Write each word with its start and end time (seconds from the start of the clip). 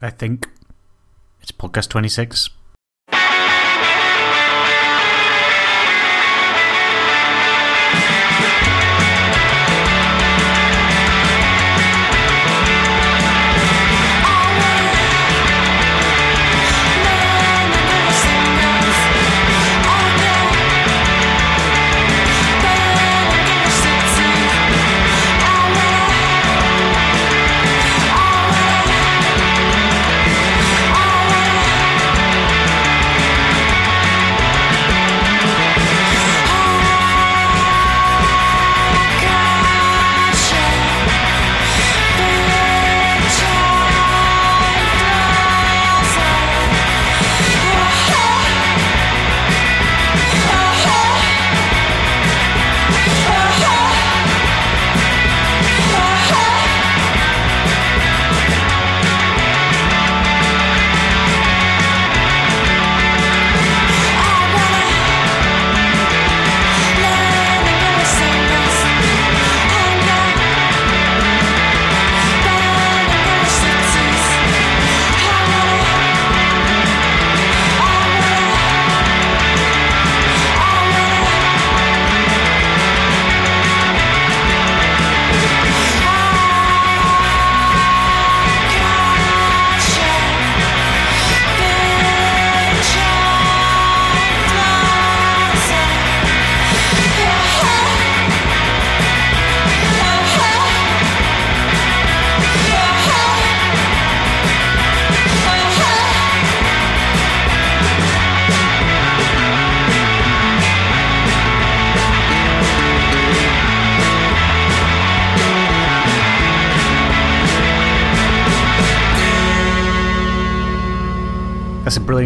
I 0.00 0.10
think 0.10 0.48
it's 1.40 1.52
podcast 1.52 1.88
26. 1.88 2.50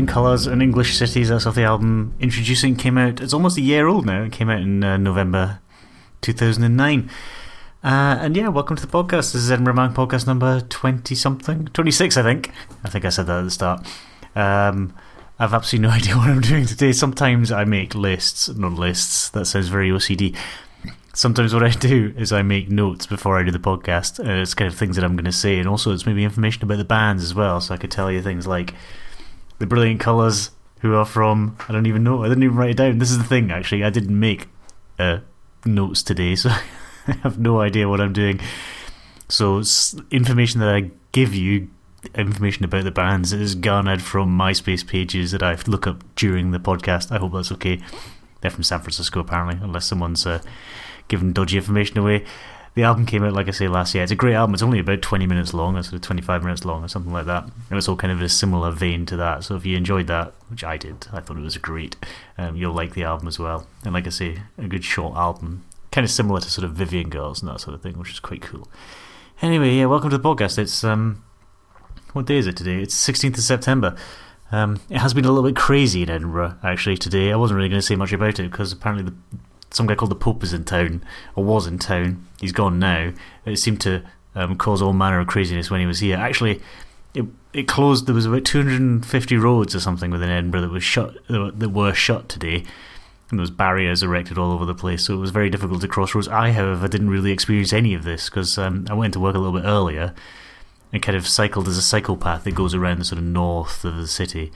Colours 0.08 0.46
and 0.46 0.62
English 0.62 0.96
cities. 0.96 1.28
That's 1.28 1.46
off 1.46 1.54
the 1.54 1.62
album 1.62 2.14
Introducing. 2.18 2.74
Came 2.76 2.98
out. 2.98 3.20
It's 3.20 3.34
almost 3.34 3.58
a 3.58 3.60
year 3.60 3.86
old 3.86 4.06
now. 4.06 4.22
It 4.22 4.32
came 4.32 4.48
out 4.48 4.62
in 4.62 4.82
uh, 4.82 4.96
November 4.96 5.60
2009. 6.22 7.10
Uh, 7.84 7.86
and 7.86 8.34
yeah, 8.34 8.48
welcome 8.48 8.74
to 8.74 8.84
the 8.84 8.90
podcast. 8.90 9.32
This 9.32 9.36
is 9.36 9.52
Edinburgh 9.52 9.74
Man 9.74 9.94
podcast 9.94 10.26
number 10.26 10.62
20 10.62 11.14
something, 11.14 11.66
26, 11.66 12.16
I 12.16 12.22
think. 12.22 12.50
I 12.82 12.88
think 12.88 13.04
I 13.04 13.10
said 13.10 13.26
that 13.26 13.38
at 13.38 13.44
the 13.44 13.50
start. 13.50 13.86
Um, 14.34 14.94
I've 15.38 15.52
absolutely 15.52 15.88
no 15.88 15.94
idea 15.94 16.16
what 16.16 16.28
I'm 16.28 16.40
doing 16.40 16.64
today. 16.64 16.92
Sometimes 16.92 17.52
I 17.52 17.64
make 17.64 17.94
lists, 17.94 18.48
not 18.48 18.72
lists. 18.72 19.28
That 19.28 19.44
sounds 19.44 19.68
very 19.68 19.90
OCD. 19.90 20.34
Sometimes 21.12 21.52
what 21.52 21.62
I 21.62 21.70
do 21.70 22.14
is 22.16 22.32
I 22.32 22.42
make 22.42 22.70
notes 22.70 23.06
before 23.06 23.38
I 23.38 23.42
do 23.42 23.50
the 23.50 23.58
podcast. 23.58 24.20
Uh, 24.20 24.40
it's 24.40 24.54
kind 24.54 24.72
of 24.72 24.78
things 24.78 24.96
that 24.96 25.04
I'm 25.04 25.16
going 25.16 25.24
to 25.26 25.32
say, 25.32 25.58
and 25.58 25.68
also 25.68 25.92
it's 25.92 26.06
maybe 26.06 26.24
information 26.24 26.62
about 26.62 26.78
the 26.78 26.84
bands 26.84 27.22
as 27.22 27.34
well. 27.34 27.60
So 27.60 27.74
I 27.74 27.76
could 27.76 27.90
tell 27.90 28.10
you 28.10 28.22
things 28.22 28.46
like 28.46 28.74
the 29.58 29.66
brilliant 29.66 30.00
colors 30.00 30.50
who 30.80 30.94
are 30.94 31.04
from 31.04 31.56
I 31.68 31.72
don't 31.72 31.86
even 31.86 32.04
know 32.04 32.24
I 32.24 32.28
didn't 32.28 32.44
even 32.44 32.56
write 32.56 32.70
it 32.70 32.76
down. 32.76 32.98
This 32.98 33.10
is 33.10 33.18
the 33.18 33.24
thing 33.24 33.50
actually. 33.50 33.84
I 33.84 33.90
didn't 33.90 34.18
make 34.18 34.48
uh, 34.98 35.18
notes 35.64 36.02
today 36.02 36.34
so 36.36 36.50
I 36.50 37.12
have 37.22 37.38
no 37.38 37.60
idea 37.60 37.88
what 37.88 38.00
I'm 38.00 38.12
doing. 38.12 38.40
So 39.28 39.62
information 40.10 40.60
that 40.60 40.74
I 40.74 40.90
give 41.12 41.34
you 41.34 41.68
information 42.14 42.64
about 42.64 42.84
the 42.84 42.90
bands 42.90 43.32
is 43.32 43.54
garnered 43.54 44.02
from 44.02 44.36
MySpace 44.36 44.86
pages 44.86 45.32
that 45.32 45.42
I 45.42 45.58
look 45.66 45.86
up 45.86 46.02
during 46.14 46.52
the 46.52 46.60
podcast. 46.60 47.10
I 47.10 47.18
hope 47.18 47.32
that's 47.32 47.52
okay. 47.52 47.80
They're 48.40 48.50
from 48.50 48.62
San 48.62 48.80
Francisco 48.80 49.20
apparently 49.20 49.58
unless 49.62 49.86
someone's 49.86 50.24
uh, 50.24 50.40
given 51.08 51.32
dodgy 51.32 51.56
information 51.56 51.98
away 51.98 52.24
the 52.78 52.84
album 52.84 53.04
came 53.04 53.24
out, 53.24 53.32
like 53.32 53.48
I 53.48 53.50
say, 53.50 53.66
last 53.66 53.92
year. 53.92 54.04
It's 54.04 54.12
a 54.12 54.14
great 54.14 54.36
album. 54.36 54.54
It's 54.54 54.62
only 54.62 54.78
about 54.78 55.02
20 55.02 55.26
minutes 55.26 55.52
long, 55.52 55.76
or 55.76 55.82
sort 55.82 55.94
of 55.94 56.02
25 56.02 56.44
minutes 56.44 56.64
long, 56.64 56.84
or 56.84 56.88
something 56.88 57.12
like 57.12 57.26
that. 57.26 57.42
And 57.42 57.76
it's 57.76 57.88
all 57.88 57.96
kind 57.96 58.12
of 58.12 58.22
a 58.22 58.28
similar 58.28 58.70
vein 58.70 59.04
to 59.06 59.16
that. 59.16 59.42
So 59.42 59.56
if 59.56 59.66
you 59.66 59.76
enjoyed 59.76 60.06
that, 60.06 60.32
which 60.48 60.62
I 60.62 60.76
did, 60.76 61.08
I 61.12 61.18
thought 61.18 61.38
it 61.38 61.42
was 61.42 61.56
great, 61.56 61.96
um, 62.38 62.54
you'll 62.54 62.72
like 62.72 62.94
the 62.94 63.02
album 63.02 63.26
as 63.26 63.36
well. 63.36 63.66
And 63.82 63.94
like 63.94 64.06
I 64.06 64.10
say, 64.10 64.42
a 64.56 64.68
good 64.68 64.84
short 64.84 65.16
album. 65.16 65.64
Kind 65.90 66.04
of 66.04 66.10
similar 66.12 66.40
to 66.40 66.48
sort 66.48 66.64
of 66.64 66.74
Vivian 66.74 67.10
Girls 67.10 67.42
and 67.42 67.50
that 67.50 67.60
sort 67.60 67.74
of 67.74 67.82
thing, 67.82 67.98
which 67.98 68.12
is 68.12 68.20
quite 68.20 68.42
cool. 68.42 68.68
Anyway, 69.42 69.74
yeah, 69.74 69.86
welcome 69.86 70.10
to 70.10 70.16
the 70.16 70.22
podcast. 70.22 70.56
It's, 70.56 70.84
um, 70.84 71.24
what 72.12 72.26
day 72.26 72.36
is 72.36 72.46
it 72.46 72.56
today? 72.56 72.80
It's 72.80 72.94
16th 72.94 73.38
of 73.38 73.42
September. 73.42 73.96
Um, 74.52 74.80
it 74.88 74.98
has 74.98 75.14
been 75.14 75.24
a 75.24 75.32
little 75.32 75.50
bit 75.50 75.56
crazy 75.56 76.04
in 76.04 76.10
Edinburgh, 76.10 76.54
actually, 76.62 76.96
today. 76.96 77.32
I 77.32 77.36
wasn't 77.36 77.56
really 77.56 77.70
going 77.70 77.80
to 77.80 77.86
say 77.86 77.96
much 77.96 78.12
about 78.12 78.38
it 78.38 78.52
because 78.52 78.70
apparently 78.70 79.10
the 79.10 79.38
some 79.70 79.86
guy 79.86 79.94
called 79.94 80.10
the 80.10 80.16
Pope 80.16 80.42
is 80.42 80.52
in 80.52 80.64
town, 80.64 81.04
or 81.34 81.44
was 81.44 81.66
in 81.66 81.78
town. 81.78 82.26
He's 82.40 82.52
gone 82.52 82.78
now. 82.78 83.12
It 83.44 83.56
seemed 83.56 83.80
to 83.82 84.02
um, 84.34 84.56
cause 84.56 84.80
all 84.80 84.92
manner 84.92 85.20
of 85.20 85.26
craziness 85.26 85.70
when 85.70 85.80
he 85.80 85.86
was 85.86 86.00
here. 86.00 86.16
Actually, 86.16 86.60
it 87.14 87.26
it 87.52 87.68
closed. 87.68 88.06
There 88.06 88.14
was 88.14 88.26
about 88.26 88.44
250 88.44 89.36
roads 89.36 89.74
or 89.74 89.80
something 89.80 90.10
within 90.10 90.30
Edinburgh 90.30 90.62
that 90.62 90.70
was 90.70 90.84
shut 90.84 91.16
that 91.28 91.70
were 91.72 91.94
shut 91.94 92.28
today. 92.28 92.64
And 93.30 93.38
there 93.38 93.42
was 93.42 93.50
barriers 93.50 94.02
erected 94.02 94.38
all 94.38 94.52
over 94.52 94.64
the 94.64 94.74
place, 94.74 95.04
so 95.04 95.12
it 95.12 95.18
was 95.18 95.32
very 95.32 95.50
difficult 95.50 95.82
to 95.82 95.88
cross 95.88 96.14
roads. 96.14 96.28
I, 96.28 96.52
however, 96.52 96.88
didn't 96.88 97.10
really 97.10 97.30
experience 97.30 97.74
any 97.74 97.92
of 97.92 98.02
this 98.02 98.30
because 98.30 98.56
um, 98.56 98.86
I 98.88 98.94
went 98.94 99.12
to 99.12 99.20
work 99.20 99.34
a 99.34 99.38
little 99.38 99.60
bit 99.60 99.66
earlier 99.66 100.14
and 100.94 101.02
kind 101.02 101.14
of 101.14 101.28
cycled 101.28 101.68
as 101.68 101.76
a 101.76 101.82
cycle 101.82 102.16
path 102.16 102.44
that 102.44 102.54
goes 102.54 102.74
around 102.74 103.00
the 103.00 103.04
sort 103.04 103.18
of 103.18 103.24
north 103.24 103.84
of 103.84 103.96
the 103.96 104.06
city. 104.06 104.50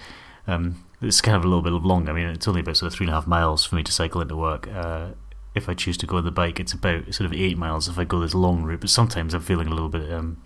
Um, 0.46 0.82
it's 1.02 1.20
kind 1.20 1.36
of 1.36 1.44
a 1.44 1.48
little 1.48 1.62
bit 1.62 1.72
long. 1.72 2.08
I 2.08 2.12
mean, 2.12 2.26
it's 2.28 2.48
only 2.48 2.60
about 2.60 2.76
sort 2.76 2.92
of 2.92 2.96
three 2.96 3.06
and 3.06 3.12
a 3.12 3.14
half 3.14 3.26
miles 3.26 3.64
for 3.64 3.74
me 3.74 3.82
to 3.82 3.92
cycle 3.92 4.20
into 4.20 4.36
work. 4.36 4.68
Uh, 4.68 5.08
if 5.54 5.68
I 5.68 5.74
choose 5.74 5.96
to 5.98 6.06
go 6.06 6.16
on 6.16 6.24
the 6.24 6.30
bike, 6.30 6.60
it's 6.60 6.72
about 6.72 7.12
sort 7.12 7.26
of 7.26 7.32
eight 7.32 7.58
miles 7.58 7.88
if 7.88 7.98
I 7.98 8.04
go 8.04 8.20
this 8.20 8.34
long 8.34 8.62
route. 8.62 8.80
But 8.80 8.90
sometimes 8.90 9.34
I'm 9.34 9.42
feeling 9.42 9.68
a 9.68 9.74
little 9.74 9.88
bit, 9.88 10.10
um, 10.12 10.40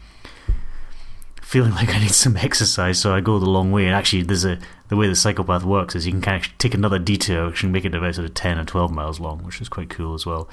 feeling 1.43 1.71
like 1.75 1.95
I 1.95 2.01
need 2.01 2.13
some 2.13 2.37
exercise, 2.37 2.99
so 2.99 3.15
I 3.15 3.21
go 3.21 3.39
the 3.39 3.47
long 3.47 3.71
way. 3.71 3.87
And 3.87 3.95
actually, 3.95 4.23
there's 4.23 4.45
a 4.45 4.59
the 4.89 4.97
way 4.97 5.09
the 5.09 5.17
cycle 5.17 5.45
path 5.45 5.65
works 5.65 5.95
is 5.95 6.07
you 6.07 6.13
can 6.13 6.23
kind 6.23 6.45
of 6.45 6.59
take 6.59 6.75
another 6.75 6.99
detour, 6.99 7.47
which 7.47 7.61
can 7.61 7.73
make 7.73 7.85
it 7.85 7.95
about 7.95 8.15
sort 8.15 8.27
of 8.27 8.35
ten 8.35 8.59
or 8.59 8.65
twelve 8.65 8.91
miles 8.91 9.21
long, 9.21 9.45
which 9.45 9.61
is 9.61 9.69
quite 9.69 9.91
cool 9.91 10.15
as 10.15 10.27
well. 10.27 10.49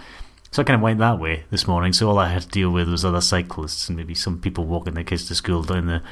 So 0.52 0.62
I 0.62 0.66
kind 0.66 0.76
of 0.76 0.84
went 0.84 1.00
that 1.00 1.18
way 1.18 1.46
this 1.50 1.68
morning. 1.68 1.94
So 1.94 2.08
all 2.08 2.20
I 2.20 2.30
had 2.30 2.44
to 2.44 2.48
deal 2.48 2.70
with 2.70 2.88
was 2.88 3.04
other 3.04 3.22
cyclists 3.22 3.90
and 3.90 3.98
maybe 3.98 4.14
some 4.14 4.40
people 4.40 4.66
walking 4.66 4.94
their 4.94 5.04
kids 5.04 5.26
to 5.28 5.36
school 5.36 5.64
down 5.64 5.88
the 5.88 6.04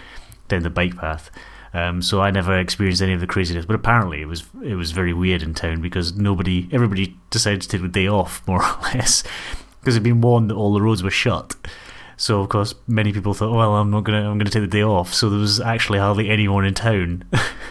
down 0.48 0.64
the 0.64 0.72
bike 0.72 0.98
path. 0.98 1.30
Um, 1.74 2.02
so 2.02 2.22
I 2.22 2.32
never 2.32 2.58
experienced 2.60 3.02
any 3.02 3.14
of 3.14 3.22
the 3.22 3.28
craziness. 3.28 3.66
But 3.66 3.76
apparently, 3.76 4.22
it 4.22 4.28
was 4.28 4.44
it 4.64 4.76
was 4.76 4.92
very 4.92 5.14
weird 5.14 5.42
in 5.42 5.54
town 5.54 5.82
because 5.82 6.16
nobody, 6.16 6.68
everybody 6.72 7.18
decided 7.30 7.62
to 7.62 7.68
take 7.68 7.82
the 7.82 7.88
day 7.88 8.08
off 8.08 8.42
more 8.48 8.64
or 8.64 8.78
less 8.94 9.24
because 9.80 9.96
it'd 9.96 10.04
been 10.04 10.22
warned 10.22 10.50
that 10.50 10.56
all 10.56 10.74
the 10.74 10.82
roads 10.82 11.04
were 11.04 11.10
shut. 11.10 11.56
So 12.18 12.42
of 12.42 12.50
course, 12.50 12.76
many 12.88 13.14
people 13.14 13.34
thought, 13.34 13.56
well, 13.56 13.76
I'm 13.76 13.90
not 13.90 14.04
gonna 14.04 14.30
I'm 14.30 14.38
gonna 14.38 14.50
take 14.50 14.64
the 14.64 14.68
day 14.68 14.84
off. 14.84 15.14
So 15.14 15.30
there 15.30 15.40
was 15.40 15.60
actually 15.60 16.00
hardly 16.00 16.30
anyone 16.30 16.66
in 16.66 16.74
town. 16.74 17.24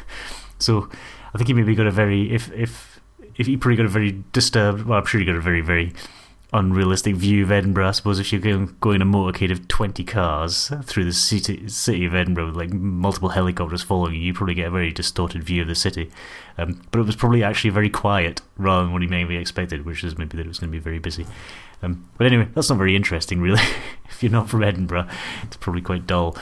so 0.58 0.88
I 1.34 1.38
think 1.38 1.48
he 1.48 1.54
maybe 1.54 1.74
got 1.74 1.86
a 1.86 1.92
very 1.92 2.32
if 2.32 2.50
if 2.52 3.00
if 3.36 3.46
he 3.46 3.56
probably 3.56 3.76
got 3.76 3.86
a 3.86 3.90
very 3.90 4.24
disturbed. 4.32 4.86
Well, 4.86 4.98
I'm 4.98 5.06
sure 5.06 5.20
he 5.20 5.26
got 5.26 5.36
a 5.36 5.40
very 5.40 5.60
very 5.60 5.92
unrealistic 6.52 7.16
view 7.16 7.44
of 7.44 7.52
Edinburgh. 7.52 7.88
I 7.88 7.90
suppose 7.92 8.18
if 8.18 8.32
you're 8.32 8.40
going, 8.40 8.76
going 8.80 9.02
a 9.02 9.06
motorcade 9.06 9.52
of 9.52 9.68
20 9.68 10.04
cars 10.04 10.72
through 10.84 11.04
the 11.04 11.12
city, 11.12 11.68
city 11.68 12.04
of 12.04 12.14
Edinburgh 12.14 12.46
with 12.46 12.56
like 12.56 12.72
multiple 12.72 13.30
helicopters 13.30 13.82
following 13.82 14.14
you, 14.14 14.20
you 14.20 14.34
probably 14.34 14.54
get 14.54 14.68
a 14.68 14.70
very 14.70 14.90
distorted 14.90 15.44
view 15.44 15.62
of 15.62 15.68
the 15.68 15.74
city. 15.74 16.10
Um, 16.58 16.82
but 16.90 17.00
it 17.00 17.06
was 17.06 17.16
probably 17.16 17.42
actually 17.42 17.70
very 17.70 17.90
quiet 17.90 18.42
rather 18.56 18.84
than 18.84 18.92
what 18.92 19.02
you 19.02 19.08
maybe 19.08 19.36
expected, 19.36 19.84
which 19.84 20.02
is 20.02 20.18
maybe 20.18 20.36
that 20.36 20.44
it 20.44 20.48
was 20.48 20.58
going 20.58 20.70
to 20.70 20.76
be 20.76 20.82
very 20.82 20.98
busy. 20.98 21.26
Um, 21.82 22.08
but 22.18 22.26
anyway, 22.26 22.48
that's 22.54 22.68
not 22.68 22.78
very 22.78 22.96
interesting, 22.96 23.40
really. 23.40 23.62
if 24.08 24.22
you're 24.22 24.32
not 24.32 24.50
from 24.50 24.62
Edinburgh, 24.62 25.08
it's 25.42 25.56
probably 25.56 25.82
quite 25.82 26.06
dull. 26.06 26.36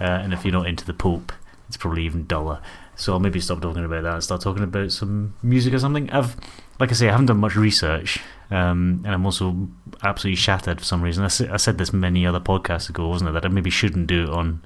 Uh, 0.00 0.04
and 0.04 0.32
if 0.32 0.44
you're 0.44 0.52
not 0.52 0.66
into 0.66 0.84
the 0.84 0.94
Pope, 0.94 1.32
it's 1.68 1.76
probably 1.76 2.04
even 2.04 2.26
duller. 2.26 2.60
So 2.96 3.12
I'll 3.12 3.20
maybe 3.20 3.40
stop 3.40 3.60
talking 3.60 3.84
about 3.84 4.02
that 4.02 4.14
and 4.14 4.24
start 4.24 4.40
talking 4.40 4.62
about 4.62 4.92
some 4.92 5.34
music 5.42 5.74
or 5.74 5.78
something. 5.78 6.10
I've, 6.10 6.36
like 6.78 6.90
I 6.90 6.94
say, 6.94 7.08
I 7.08 7.12
haven't 7.12 7.26
done 7.26 7.38
much 7.38 7.56
research, 7.56 8.20
um, 8.50 9.02
and 9.04 9.14
I'm 9.14 9.24
also 9.24 9.68
absolutely 10.02 10.36
shattered 10.36 10.80
for 10.80 10.84
some 10.84 11.02
reason. 11.02 11.24
I, 11.24 11.28
said 11.28 11.78
this 11.78 11.92
many 11.92 12.26
other 12.26 12.40
podcasts 12.40 12.88
ago, 12.88 13.08
wasn't 13.08 13.30
it? 13.30 13.32
That 13.32 13.44
I 13.44 13.48
maybe 13.48 13.70
shouldn't 13.70 14.06
do 14.06 14.24
it 14.24 14.30
on, 14.30 14.64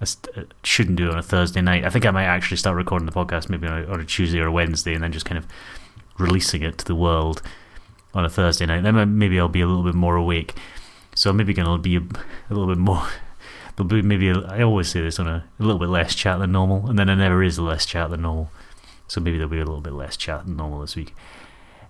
I 0.00 0.04
uh, 0.36 0.44
shouldn't 0.62 0.96
do 0.96 1.08
it 1.08 1.12
on 1.12 1.18
a 1.18 1.22
Thursday 1.22 1.60
night. 1.60 1.84
I 1.84 1.90
think 1.90 2.06
I 2.06 2.10
might 2.10 2.24
actually 2.24 2.56
start 2.56 2.76
recording 2.76 3.06
the 3.06 3.12
podcast 3.12 3.48
maybe 3.48 3.66
on 3.66 3.84
a, 3.84 3.86
on 3.86 4.00
a 4.00 4.04
Tuesday 4.04 4.38
or 4.40 4.46
a 4.46 4.52
Wednesday, 4.52 4.94
and 4.94 5.02
then 5.02 5.12
just 5.12 5.26
kind 5.26 5.38
of 5.38 5.46
releasing 6.18 6.62
it 6.62 6.78
to 6.78 6.84
the 6.84 6.94
world 6.94 7.42
on 8.14 8.24
a 8.24 8.28
Thursday 8.28 8.66
night. 8.66 8.82
Then 8.82 9.18
maybe 9.18 9.38
I'll 9.38 9.48
be 9.48 9.60
a 9.60 9.66
little 9.66 9.84
bit 9.84 9.94
more 9.94 10.16
awake. 10.16 10.54
So 11.14 11.30
I'm 11.30 11.36
maybe 11.36 11.54
going 11.54 11.66
to 11.66 11.78
be 11.78 11.96
a, 11.96 12.00
a 12.00 12.54
little 12.54 12.68
bit 12.68 12.78
more 12.78 13.06
there'll 13.78 13.88
be 13.88 14.02
maybe 14.02 14.28
a, 14.28 14.38
I 14.40 14.62
always 14.62 14.88
say 14.88 15.00
this 15.00 15.20
on 15.20 15.28
a, 15.28 15.44
a 15.58 15.62
little 15.62 15.78
bit 15.78 15.88
less 15.88 16.14
chat 16.14 16.38
than 16.40 16.52
normal, 16.52 16.88
and 16.88 16.98
then 16.98 17.06
there 17.06 17.16
never 17.16 17.42
is 17.42 17.58
less 17.58 17.86
chat 17.86 18.10
than 18.10 18.22
normal. 18.22 18.50
So 19.06 19.20
maybe 19.20 19.38
there'll 19.38 19.50
be 19.50 19.60
a 19.60 19.64
little 19.64 19.80
bit 19.80 19.92
less 19.92 20.16
chat 20.16 20.44
than 20.44 20.56
normal 20.56 20.80
this 20.80 20.96
week. 20.96 21.14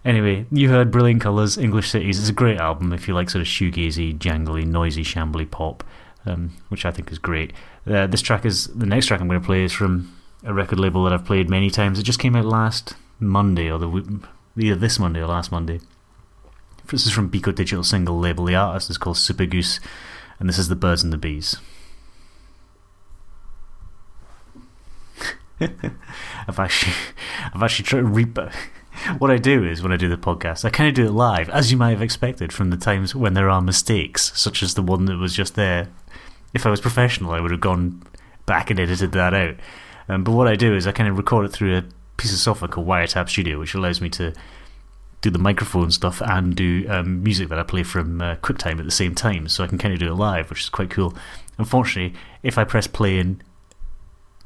Anyway, 0.05 0.47
you 0.51 0.69
heard 0.69 0.91
Brilliant 0.91 1.21
Colors, 1.21 1.59
English 1.59 1.91
Cities. 1.91 2.19
It's 2.19 2.29
a 2.29 2.33
great 2.33 2.59
album 2.59 2.93
if 2.93 3.09
you 3.09 3.15
like 3.15 3.31
sort 3.31 3.43
of 3.43 3.49
shoegazy, 3.49 4.17
jangly, 4.17 4.65
noisy, 4.65 5.03
shambly 5.03 5.51
pop, 5.51 5.83
um, 6.25 6.57
which 6.69 6.85
I 6.85 6.91
think 6.91 7.11
is 7.11 7.19
great. 7.19 7.53
Uh, 7.87 8.07
this 8.07 8.23
track 8.23 8.45
is 8.45 8.69
the 8.69 8.87
next 8.87 9.07
track 9.07 9.21
I'm 9.21 9.29
going 9.29 9.41
to 9.41 9.47
play 9.47 9.65
is 9.65 9.73
from 9.73 10.15
a 10.45 10.55
record 10.55 10.79
label 10.79 11.05
that 11.05 11.13
I've 11.13 11.25
played 11.25 11.51
many 11.51 11.69
times. 11.69 11.99
It 11.99 12.05
just 12.05 12.21
came 12.21 12.37
out 12.37 12.45
last 12.45 12.95
Monday, 13.19 13.71
or 13.71 13.79
the 13.79 14.21
either 14.57 14.77
this 14.77 14.99
Monday 14.99 15.21
or 15.21 15.27
last 15.27 15.51
Monday. 15.51 15.81
This 16.87 17.05
is 17.05 17.13
from 17.13 17.31
Beko 17.31 17.55
Digital 17.55 17.85
single 17.85 18.19
label. 18.19 18.45
The 18.45 18.55
artist 18.55 18.89
is 18.89 18.99
called 18.99 19.17
Supergoose, 19.17 19.81
and 20.39 20.49
this 20.49 20.59
is 20.59 20.69
The 20.69 20.77
Birds 20.77 21.03
and 21.03 21.13
the 21.13 21.19
Bees. 21.19 21.57
I've 25.61 26.59
actually, 26.59 26.95
I've 27.53 27.63
actually 27.63 27.85
tried 27.85 28.03
to. 28.03 28.53
What 29.19 29.31
I 29.31 29.39
do 29.39 29.65
is 29.65 29.83
when 29.83 29.93
I 29.93 29.97
do 29.97 30.09
the 30.09 30.17
podcast, 30.17 30.65
I 30.65 30.71
kind 30.71 30.89
of 30.89 30.95
do 30.95 31.07
it 31.07 31.13
live, 31.13 31.49
as 31.51 31.71
you 31.71 31.79
might 31.79 31.91
have 31.91 32.03
expected 32.03 32.53
from 32.53 32.71
the 32.71 32.77
times 32.77 33.15
when 33.15 33.35
there 33.35 33.51
are 33.51 33.63
mistakes, 33.63 34.33
such 34.35 34.63
as 34.63 34.75
the 34.75 34.83
one 34.83 35.07
that 35.07 35.17
was 35.17 35.35
just 35.35 35.55
there. 35.55 35.89
If 36.53 36.67
I 36.67 36.71
was 36.71 36.81
professional, 36.81 37.33
I 37.33 37.41
would 37.41 37.51
have 37.51 37.61
gone 37.61 38.03
back 38.47 38.71
and 38.71 38.81
edited 38.81 39.13
that 39.13 39.35
out. 39.35 39.57
Um, 40.09 40.25
but 40.25 40.33
what 40.33 40.49
I 40.49 40.57
do 40.57 40.75
is 40.75 40.87
I 40.87 40.93
kind 40.93 41.09
of 41.09 41.17
record 41.17 41.47
it 41.47 41.53
through 41.53 41.77
a 41.77 41.85
piece 42.17 42.33
of 42.33 42.39
software 42.39 42.69
called 42.69 42.87
Wiretap 42.87 43.29
Studio, 43.29 43.59
which 43.59 43.75
allows 43.75 44.01
me 44.01 44.09
to 44.11 44.33
do 45.21 45.31
the 45.31 45.39
microphone 45.39 45.91
stuff 45.91 46.23
and 46.23 46.55
do 46.55 46.87
um, 46.89 47.23
music 47.23 47.49
that 47.49 47.59
I 47.59 47.63
play 47.63 47.83
from 47.83 48.21
uh, 48.21 48.37
QuickTime 48.37 48.79
at 48.79 48.85
the 48.85 48.91
same 48.91 49.15
time. 49.15 49.49
So 49.49 49.65
I 49.65 49.67
can 49.67 49.79
kind 49.79 49.93
of 49.93 50.01
do 50.01 50.09
it 50.09 50.15
live, 50.15 50.51
which 50.51 50.63
is 50.63 50.69
quite 50.69 50.91
cool. 50.91 51.15
Unfortunately, 51.59 52.19
if 52.43 52.57
I 52.57 52.65
press 52.65 52.87
play 52.87 53.19
in 53.19 53.43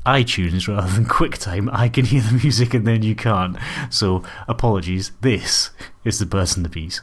iTunes 0.04 0.66
rather 0.66 0.90
than 0.92 1.06
QuickTime, 1.06 1.68
I 1.72 1.88
can 1.88 2.04
hear 2.04 2.22
the 2.22 2.32
music 2.42 2.74
and 2.74 2.86
then 2.86 3.02
you 3.02 3.14
can't. 3.14 3.56
So, 3.90 4.22
apologies. 4.48 5.12
This 5.20 5.70
is 6.04 6.18
The 6.18 6.26
Birds 6.26 6.56
and 6.56 6.64
the 6.64 6.68
Bees. 6.68 7.00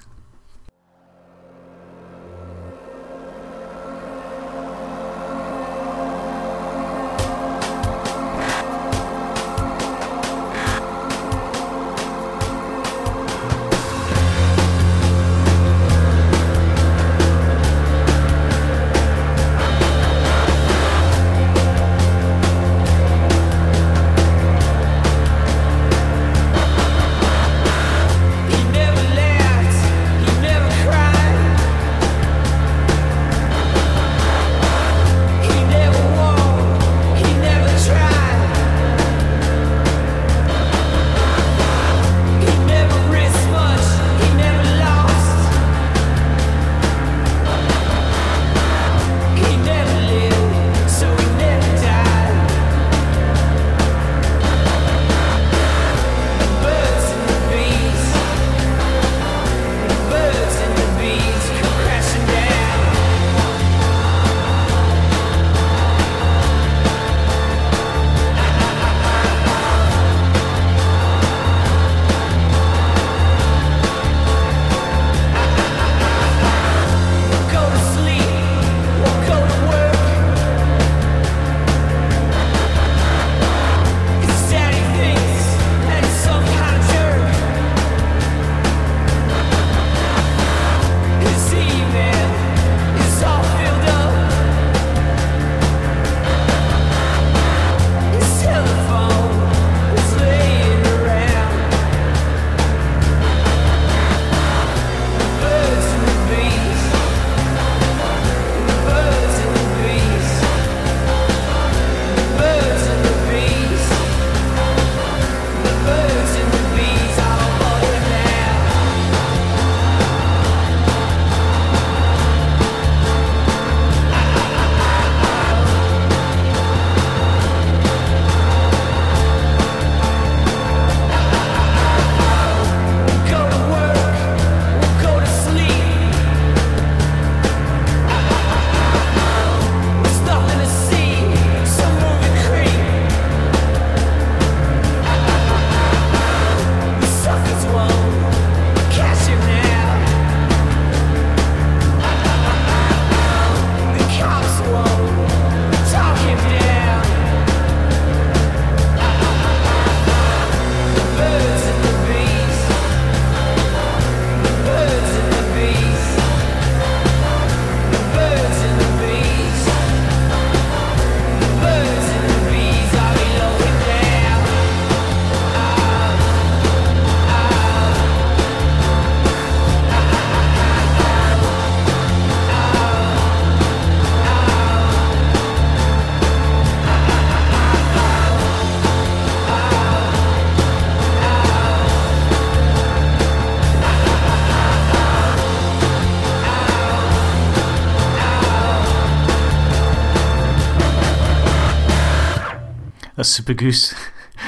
Supergoose. 203.29 203.93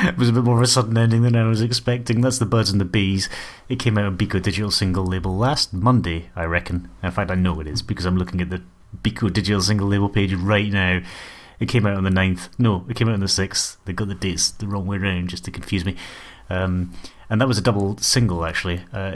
it 0.03 0.17
was 0.17 0.29
a 0.29 0.33
bit 0.33 0.43
more 0.43 0.57
of 0.57 0.63
a 0.63 0.67
sudden 0.67 0.97
ending 0.97 1.21
than 1.21 1.35
I 1.35 1.47
was 1.47 1.61
expecting. 1.61 2.21
That's 2.21 2.39
the 2.39 2.45
Birds 2.45 2.71
and 2.71 2.81
the 2.81 2.85
Bees. 2.85 3.29
It 3.69 3.79
came 3.79 3.97
out 3.97 4.05
on 4.05 4.17
Beko 4.17 4.41
Digital 4.41 4.71
single 4.71 5.05
label 5.05 5.35
last 5.35 5.73
Monday, 5.73 6.29
I 6.35 6.45
reckon. 6.45 6.89
In 7.03 7.11
fact, 7.11 7.31
I 7.31 7.35
know 7.35 7.59
it 7.59 7.67
is 7.67 7.81
because 7.81 8.05
I'm 8.05 8.17
looking 8.17 8.41
at 8.41 8.49
the 8.49 8.61
Beko 9.03 9.31
Digital 9.31 9.61
single 9.61 9.87
label 9.87 10.09
page 10.09 10.33
right 10.33 10.71
now. 10.71 11.01
It 11.59 11.69
came 11.69 11.85
out 11.85 11.95
on 11.95 12.03
the 12.03 12.09
9th. 12.09 12.49
No, 12.57 12.85
it 12.89 12.95
came 12.95 13.07
out 13.07 13.13
on 13.13 13.19
the 13.19 13.27
6th. 13.27 13.77
They 13.85 13.93
got 13.93 14.07
the 14.07 14.15
dates 14.15 14.49
the 14.49 14.67
wrong 14.67 14.87
way 14.87 14.97
around 14.97 15.29
just 15.29 15.45
to 15.45 15.51
confuse 15.51 15.85
me. 15.85 15.95
Um, 16.49 16.93
and 17.29 17.39
that 17.39 17.47
was 17.47 17.57
a 17.57 17.61
double 17.61 17.97
single, 17.97 18.45
actually. 18.45 18.81
Uh, 18.91 19.15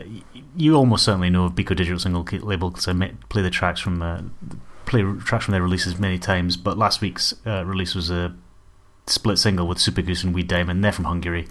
you 0.55 0.75
almost 0.75 1.03
certainly 1.03 1.29
know 1.29 1.45
of 1.45 1.53
Beko 1.53 1.75
Digital 1.75 1.99
single 1.99 2.23
label 2.23 2.69
because 2.69 2.87
I 2.87 2.93
play 3.29 3.41
the 3.41 3.49
tracks 3.49 3.81
from 3.81 4.01
uh, 4.01 4.21
play 4.85 5.01
tracks 5.19 5.45
from 5.45 5.51
their 5.51 5.61
releases 5.61 5.99
many 5.99 6.17
times. 6.17 6.55
But 6.55 6.77
last 6.77 7.01
week's 7.01 7.33
uh, 7.45 7.65
release 7.65 7.95
was 7.95 8.09
a 8.09 8.35
split 9.07 9.39
single 9.39 9.67
with 9.67 9.77
Supergoose 9.77 10.23
and 10.23 10.33
Weed 10.33 10.47
Diamond. 10.47 10.83
They're 10.83 10.91
from 10.91 11.05
Hungary, 11.05 11.47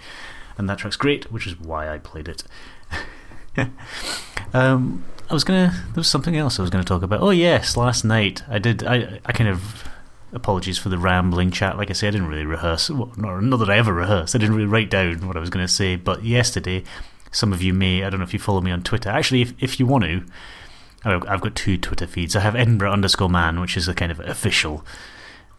and 0.57 0.69
that 0.69 0.79
track's 0.79 0.97
great, 0.97 1.31
which 1.31 1.47
is 1.47 1.59
why 1.59 1.89
I 1.89 1.97
played 1.97 2.27
it. 2.27 2.43
um, 4.53 5.05
I 5.29 5.33
was 5.33 5.43
gonna. 5.43 5.71
There 5.87 6.01
was 6.01 6.07
something 6.07 6.35
else 6.35 6.59
I 6.59 6.61
was 6.61 6.69
gonna 6.69 6.83
talk 6.83 7.03
about. 7.03 7.21
Oh 7.21 7.31
yes, 7.31 7.77
last 7.77 8.03
night 8.03 8.43
I 8.49 8.59
did. 8.59 8.83
I 8.83 9.19
I 9.25 9.31
kind 9.31 9.49
of 9.49 9.83
apologies 10.33 10.77
for 10.77 10.89
the 10.89 10.97
rambling 10.97 11.49
chat. 11.49 11.77
Like 11.77 11.89
I 11.89 11.93
said, 11.93 12.09
I 12.09 12.11
didn't 12.11 12.27
really 12.27 12.45
rehearse. 12.45 12.89
Well, 12.89 13.11
not, 13.15 13.41
not 13.41 13.57
that 13.57 13.69
I 13.69 13.77
ever 13.77 13.93
rehearsed. 13.93 14.35
I 14.35 14.37
didn't 14.37 14.55
really 14.55 14.67
write 14.67 14.89
down 14.89 15.25
what 15.27 15.37
I 15.37 15.39
was 15.39 15.49
going 15.49 15.65
to 15.65 15.71
say. 15.71 15.95
But 15.95 16.23
yesterday, 16.23 16.83
some 17.31 17.53
of 17.53 17.61
you 17.61 17.73
may. 17.73 18.03
I 18.03 18.09
don't 18.09 18.19
know 18.19 18.25
if 18.25 18.33
you 18.33 18.39
follow 18.39 18.61
me 18.61 18.71
on 18.71 18.83
Twitter. 18.83 19.09
Actually, 19.09 19.41
if 19.41 19.53
if 19.59 19.79
you 19.79 19.85
want 19.85 20.03
to, 20.03 20.23
I've 21.03 21.41
got 21.41 21.55
two 21.55 21.77
Twitter 21.77 22.05
feeds. 22.05 22.35
I 22.35 22.41
have 22.41 22.55
Edinburgh 22.55 22.91
underscore 22.91 23.29
man, 23.29 23.59
which 23.59 23.77
is 23.77 23.87
a 23.87 23.93
kind 23.93 24.11
of 24.11 24.19
official. 24.19 24.85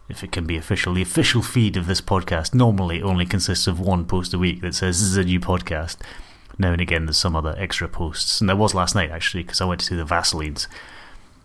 If 0.09 0.23
it 0.23 0.31
can 0.31 0.45
be 0.45 0.55
official, 0.55 0.93
the 0.93 1.01
official 1.01 1.41
feed 1.41 1.75
of 1.75 1.85
this 1.85 2.01
podcast 2.01 2.53
normally 2.53 3.01
only 3.01 3.25
consists 3.25 3.67
of 3.67 3.79
one 3.79 4.05
post 4.05 4.33
a 4.33 4.37
week 4.37 4.61
that 4.61 4.75
says 4.75 4.99
this 4.99 5.09
is 5.09 5.17
a 5.17 5.23
new 5.23 5.39
podcast. 5.39 5.97
Now 6.57 6.71
and 6.71 6.81
again, 6.81 7.05
there's 7.05 7.17
some 7.17 7.35
other 7.35 7.55
extra 7.57 7.87
posts, 7.87 8.39
and 8.39 8.49
there 8.49 8.55
was 8.55 8.73
last 8.73 8.95
night 8.95 9.11
actually 9.11 9.43
because 9.43 9.61
I 9.61 9.65
went 9.65 9.81
to 9.81 9.85
see 9.85 9.95
the 9.95 10.05
Vaselines 10.05 10.67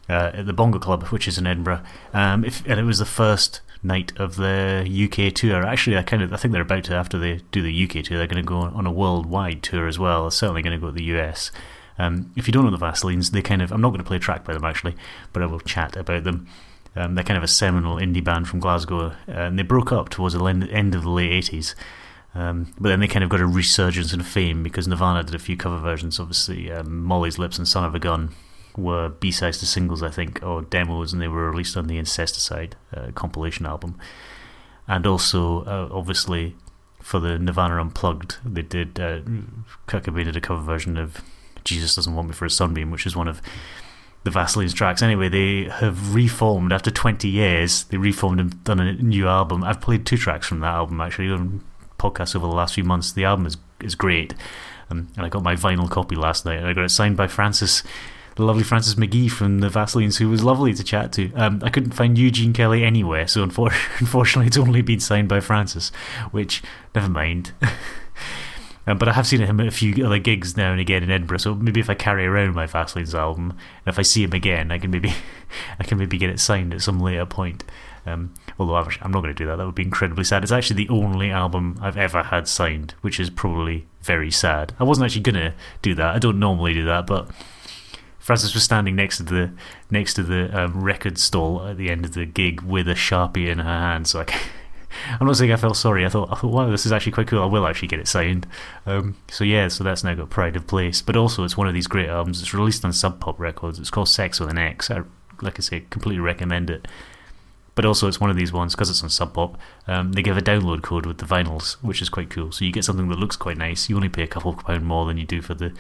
uh, 0.09 0.31
at 0.35 0.47
the 0.47 0.53
Bongo 0.53 0.79
Club, 0.79 1.05
which 1.09 1.27
is 1.27 1.39
in 1.39 1.47
Edinburgh. 1.47 1.83
Um, 2.15 2.45
if, 2.45 2.65
and 2.67 2.79
it 2.79 2.85
was 2.85 2.99
the 2.99 3.05
first 3.05 3.61
night 3.83 4.13
of 4.17 4.37
the 4.37 4.87
UK 4.87 5.35
tour. 5.35 5.65
Actually, 5.65 5.97
I 5.97 6.03
kind 6.03 6.23
of 6.23 6.33
I 6.33 6.37
think 6.37 6.53
they're 6.53 6.63
about 6.63 6.85
to 6.85 6.95
after 6.95 7.19
they 7.19 7.41
do 7.51 7.63
the 7.63 7.85
UK 7.85 8.05
tour, 8.05 8.19
they're 8.19 8.27
going 8.27 8.43
to 8.43 8.49
go 8.49 8.59
on 8.59 8.87
a 8.87 8.93
worldwide 8.93 9.63
tour 9.63 9.89
as 9.89 9.99
well. 9.99 10.23
They're 10.23 10.31
certainly 10.31 10.63
going 10.63 10.79
to 10.79 10.81
go 10.81 10.93
to 10.93 10.93
the 10.93 11.17
US. 11.17 11.51
Um, 11.99 12.33
if 12.37 12.47
you 12.47 12.53
don't 12.53 12.65
know 12.65 12.71
the 12.71 12.85
Vaselines, 12.85 13.33
they 13.33 13.43
kind 13.43 13.61
of 13.61 13.73
I'm 13.73 13.81
not 13.81 13.91
going 13.91 13.99
to 13.99 14.07
play 14.07 14.17
a 14.17 14.21
track 14.21 14.45
by 14.45 14.53
them 14.55 14.65
actually, 14.65 14.95
but 15.33 15.43
I 15.43 15.47
will 15.47 15.61
chat 15.61 15.97
about 15.97 16.25
them. 16.25 16.47
Um, 16.95 17.15
they're 17.15 17.25
kind 17.25 17.39
of 17.39 17.43
a 17.43 17.49
seminal 17.49 17.97
indie 17.97 18.23
band 18.23 18.49
from 18.49 18.61
Glasgow, 18.61 19.07
uh, 19.07 19.13
and 19.27 19.59
they 19.59 19.63
broke 19.63 19.93
up 19.93 20.11
towards 20.11 20.35
the 20.35 20.45
end 20.45 20.95
of 20.95 21.03
the 21.03 21.11
late 21.11 21.45
80s. 21.45 21.75
Um, 22.35 22.73
but 22.79 22.89
then 22.89 23.01
they 23.01 23.09
kind 23.09 23.25
of 23.25 23.31
got 23.31 23.41
a 23.41 23.47
resurgence 23.47 24.13
in 24.13 24.23
fame 24.23 24.63
because 24.63 24.89
Nirvana 24.89 25.23
did 25.23 25.35
a 25.35 25.39
few 25.39 25.57
cover 25.57 25.79
versions. 25.79 26.19
Obviously, 26.19 26.71
um, 26.73 27.03
Molly's 27.03 27.39
Lips 27.39 27.59
and 27.59 27.69
Son 27.69 27.85
of 27.85 27.95
a 27.95 27.99
Gun 27.99 28.31
were 28.77 29.11
B-sides 29.11 29.59
to 29.59 29.67
singles, 29.67 30.03
I 30.03 30.09
think, 30.09 30.43
or 30.43 30.63
demos, 30.63 31.13
and 31.13 31.21
they 31.21 31.29
were 31.29 31.51
released 31.51 31.77
on 31.77 31.89
the 31.89 31.99
Incesticide 31.99 32.73
uh, 32.95 33.11
compilation 33.15 33.67
album. 33.67 33.99
And 34.89 35.07
also, 35.07 35.65
uh, 35.65 35.89
obviously, 35.93 36.57
for 37.01 37.21
the 37.21 37.39
Nirvana 37.39 37.81
Unplugged, 37.81 38.39
they 38.45 38.63
did 38.63 38.99
uh, 38.99 39.21
Cobain 39.87 40.25
did 40.25 40.37
a 40.37 40.41
cover 40.41 40.63
version 40.63 40.97
of 40.97 41.23
"Jesus 41.65 41.95
Doesn't 41.95 42.15
Want 42.15 42.29
Me 42.29 42.35
for 42.35 42.47
a 42.47 42.51
Sunbeam," 42.51 42.91
which 42.91 43.07
is 43.07 43.15
one 43.15 43.29
of 43.29 43.43
the 44.25 44.31
Vaseline's 44.31 44.75
tracks. 44.75 45.03
Anyway, 45.03 45.29
they 45.29 45.65
have 45.65 46.15
reformed 46.15 46.73
after 46.73 46.91
20 46.91 47.29
years. 47.29 47.85
They 47.85 47.97
reformed 47.97 48.41
and 48.41 48.65
done 48.65 48.81
a 48.81 48.93
new 48.95 49.27
album. 49.27 49.65
I've 49.65 49.81
played 49.81 50.07
two 50.07 50.17
tracks 50.17 50.47
from 50.47 50.61
that 50.61 50.75
album 50.75 51.01
actually 51.01 51.31
on 51.31 51.65
podcasts 51.99 52.37
over 52.37 52.47
the 52.47 52.53
last 52.53 52.75
few 52.75 52.85
months. 52.85 53.13
The 53.13 53.25
album 53.25 53.47
is 53.47 53.57
is 53.81 53.95
great, 53.97 54.35
um, 54.91 55.09
and 55.17 55.27
I 55.27 55.29
got 55.29 55.43
my 55.43 55.57
vinyl 55.57 55.91
copy 55.91 56.15
last 56.15 56.45
night. 56.45 56.59
and 56.59 56.69
I 56.69 56.73
got 56.73 56.85
it 56.85 56.91
signed 56.91 57.17
by 57.17 57.27
Frances 57.27 57.83
the 58.37 58.45
lovely 58.45 58.63
Frances 58.63 58.95
McKee 58.95 59.31
from 59.31 59.59
the 59.59 59.69
Vaselines, 59.69 60.19
who 60.19 60.29
was 60.29 60.43
lovely 60.43 60.73
to 60.75 60.83
chat 60.83 61.13
to. 61.13 61.33
Um, 61.35 61.61
I 61.63 61.71
couldn't 61.71 61.93
find 61.93 62.17
Eugene 62.17 62.53
Kelly 62.53 62.85
anywhere, 62.85 63.27
so 63.29 63.43
unfortunately, 63.43 64.47
it's 64.47 64.57
only 64.57 64.83
been 64.83 65.01
signed 65.01 65.29
by 65.29 65.41
Frances, 65.41 65.91
which, 66.31 66.63
never 66.95 67.09
mind. 67.09 67.53
um, 68.87 68.99
but 68.99 69.09
I 69.09 69.13
have 69.13 69.27
seen 69.27 69.41
him 69.41 69.61
at 69.61 69.67
a 69.67 69.71
few 69.71 70.05
other 70.05 70.19
gigs 70.19 70.57
now 70.57 70.73
and 70.73 70.81
again 70.81 71.03
in 71.03 71.11
Edinburgh, 71.11 71.39
so 71.39 71.55
maybe 71.55 71.81
if 71.81 71.91
I 71.91 71.95
carry 71.95 72.27
around 72.27 72.55
my 72.55 72.67
Vaselines 72.67 73.15
album, 73.15 73.51
and 73.51 73.93
if 73.93 73.99
I 73.99 74.03
see 74.03 74.25
him 74.25 74.33
again, 74.33 74.71
I 74.71 74.79
can 74.79 74.91
maybe, 74.91 75.13
I 75.79 75.85
can 75.85 75.99
maybe 75.99 76.19
get 76.19 76.31
it 76.31 76.41
signed 76.41 76.75
at 76.75 76.83
some 76.83 77.01
later 77.01 77.27
point. 77.27 77.65
Um, 78.05 78.35
although 78.59 78.75
I'm 78.75 79.13
not 79.13 79.23
going 79.23 79.35
to 79.35 79.45
do 79.45 79.47
that, 79.47 79.57
that 79.57 79.67
would 79.67 79.77
be 79.77 79.85
incredibly 79.85 80.25
sad. 80.25 80.43
It's 80.43 80.51
actually 80.51 80.85
the 80.85 80.93
only 80.93 81.31
album 81.31 81.79
I've 81.81 81.97
ever 81.97 82.25
had 82.25 82.49
signed, 82.49 82.95
which 83.01 83.21
is 83.21 83.31
probably 83.31 83.87
very 84.03 84.31
sad. 84.31 84.75
I 84.81 84.85
wasn't 84.85 85.05
actually 85.05 85.23
going 85.23 85.37
to 85.37 85.55
do 85.83 85.95
that. 85.95 86.15
I 86.15 86.19
don't 86.19 86.41
normally 86.41 86.75
do 86.75 86.85
that, 86.87 87.07
but 87.07 87.31
Frances 88.19 88.55
was 88.55 88.65
standing 88.65 88.97
next 88.97 89.19
to 89.19 89.23
the 89.25 89.53
next 89.91 90.15
to 90.15 90.23
the 90.23 90.57
um, 90.57 90.83
record 90.83 91.19
stall 91.19 91.65
at 91.67 91.77
the 91.77 91.91
end 91.91 92.05
of 92.05 92.15
the 92.15 92.25
gig 92.25 92.63
with 92.63 92.89
a 92.89 92.95
sharpie 92.95 93.49
in 93.49 93.59
her 93.59 93.65
hand. 93.65 94.07
So 94.07 94.21
I, 94.21 94.27
I'm 95.21 95.27
not 95.27 95.37
saying 95.37 95.53
I 95.53 95.57
felt 95.57 95.77
sorry. 95.77 96.05
I 96.05 96.09
thought, 96.09 96.31
I 96.31 96.37
thought, 96.37 96.53
wow, 96.53 96.71
this 96.71 96.87
is 96.87 96.93
actually 96.93 97.13
quite 97.13 97.29
cool. 97.29 97.43
I 97.43 97.47
will 97.47 97.67
actually 97.67 97.89
get 97.89 98.01
it 98.01 98.09
signed. 98.09 98.47
Um, 98.87 99.17
so 99.29 99.45
yeah, 99.45 99.69
so 99.69 99.85
that's 99.85 100.05
now 100.05 100.15
got 100.15 100.31
pride 100.31 100.57
of 100.57 100.67
place. 100.67 101.03
But 101.03 101.17
also, 101.17 101.45
it's 101.45 101.57
one 101.57 101.69
of 101.69 101.75
these 101.75 101.87
great 101.87 102.09
albums. 102.09 102.41
It's 102.41 102.55
released 102.55 102.85
on 102.85 102.93
Sub 102.93 103.21
Pop 103.21 103.39
Records. 103.39 103.79
It's 103.79 103.91
called 103.91 104.09
Sex 104.09 104.41
with 104.41 104.51
an 104.51 104.59
X. 104.59 104.91
I, 104.91 105.03
like 105.41 105.59
I 105.59 105.63
say, 105.63 105.85
completely 105.91 106.21
recommend 106.21 106.71
it. 106.71 106.87
But 107.75 107.87
also, 107.87 108.07
it's 108.07 108.21
one 108.21 108.31
of 108.31 108.37
these 108.37 108.53
ones 108.53 108.75
because 108.75 108.91
it's 108.91 109.03
on 109.03 109.09
Sub 109.09 109.33
Pop. 109.33 109.59
Um, 109.87 110.13
they 110.13 110.23
give 110.23 110.37
a 110.37 110.43
download 110.43 110.83
code 110.83 111.07
with 111.07 111.19
the 111.19 111.27
vinyls, 111.27 111.75
which 111.83 112.03
is 112.03 112.11
quite 112.11 112.31
cool. 112.31 112.53
So 112.53 112.65
you 112.65 112.73
get 112.73 112.85
something 112.85 113.09
that 113.09 113.19
looks 113.19 113.37
quite 113.37 113.57
nice. 113.57 113.89
You 113.89 113.97
only 113.97 114.11
pay 114.11 114.23
a 114.23 114.27
couple 114.27 114.53
of 114.53 114.59
pound 114.59 114.85
more 114.85 115.07
than 115.07 115.17
you 115.17 115.25
do 115.25 115.41
for 115.41 115.55
the 115.55 115.73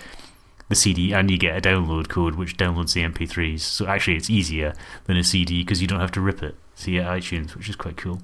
the 0.68 0.76
CD 0.76 1.12
and 1.12 1.30
you 1.30 1.36
get 1.36 1.54
a 1.56 1.60
download 1.60 2.08
code 2.08 2.34
which 2.34 2.56
downloads 2.56 2.94
the 2.94 3.02
MP3s. 3.02 3.60
So 3.60 3.86
actually, 3.86 4.16
it's 4.16 4.30
easier 4.30 4.74
than 5.04 5.18
a 5.18 5.24
CD 5.24 5.62
because 5.62 5.82
you 5.82 5.86
don't 5.86 6.00
have 6.00 6.12
to 6.12 6.20
rip 6.20 6.42
it. 6.42 6.56
So 6.74 6.90
yeah, 6.90 7.14
iTunes, 7.14 7.54
which 7.54 7.68
is 7.68 7.76
quite 7.76 7.98
cool. 7.98 8.22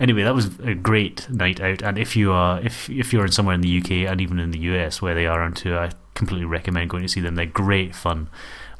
Anyway, 0.00 0.22
that 0.22 0.34
was 0.34 0.58
a 0.60 0.74
great 0.74 1.28
night 1.30 1.60
out, 1.60 1.82
and 1.82 1.98
if 1.98 2.16
you 2.16 2.32
are 2.32 2.60
if 2.60 2.90
if 2.90 3.12
you're 3.12 3.24
in 3.24 3.32
somewhere 3.32 3.54
in 3.54 3.60
the 3.60 3.78
UK 3.78 3.90
and 4.10 4.20
even 4.20 4.38
in 4.38 4.50
the 4.50 4.58
US 4.60 5.00
where 5.00 5.14
they 5.14 5.26
are 5.26 5.40
on 5.40 5.52
tour, 5.52 5.78
I 5.78 5.90
completely 6.14 6.46
recommend 6.46 6.90
going 6.90 7.02
to 7.02 7.08
see 7.08 7.20
them. 7.20 7.36
They're 7.36 7.46
great 7.46 7.94
fun 7.94 8.28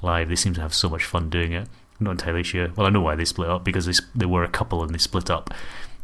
live. 0.02 0.28
They 0.28 0.36
seem 0.36 0.54
to 0.54 0.60
have 0.60 0.74
so 0.74 0.88
much 0.88 1.04
fun 1.04 1.30
doing 1.30 1.52
it. 1.52 1.68
I'm 2.00 2.04
not 2.04 2.12
entirely 2.12 2.42
sure. 2.42 2.70
Well, 2.74 2.86
I 2.86 2.90
know 2.90 3.00
why 3.00 3.14
they 3.14 3.24
split 3.24 3.48
up 3.48 3.64
because 3.64 3.86
they 3.86 3.92
they 4.14 4.26
were 4.26 4.44
a 4.44 4.48
couple 4.48 4.82
and 4.82 4.92
they 4.92 4.98
split 4.98 5.30
up 5.30 5.54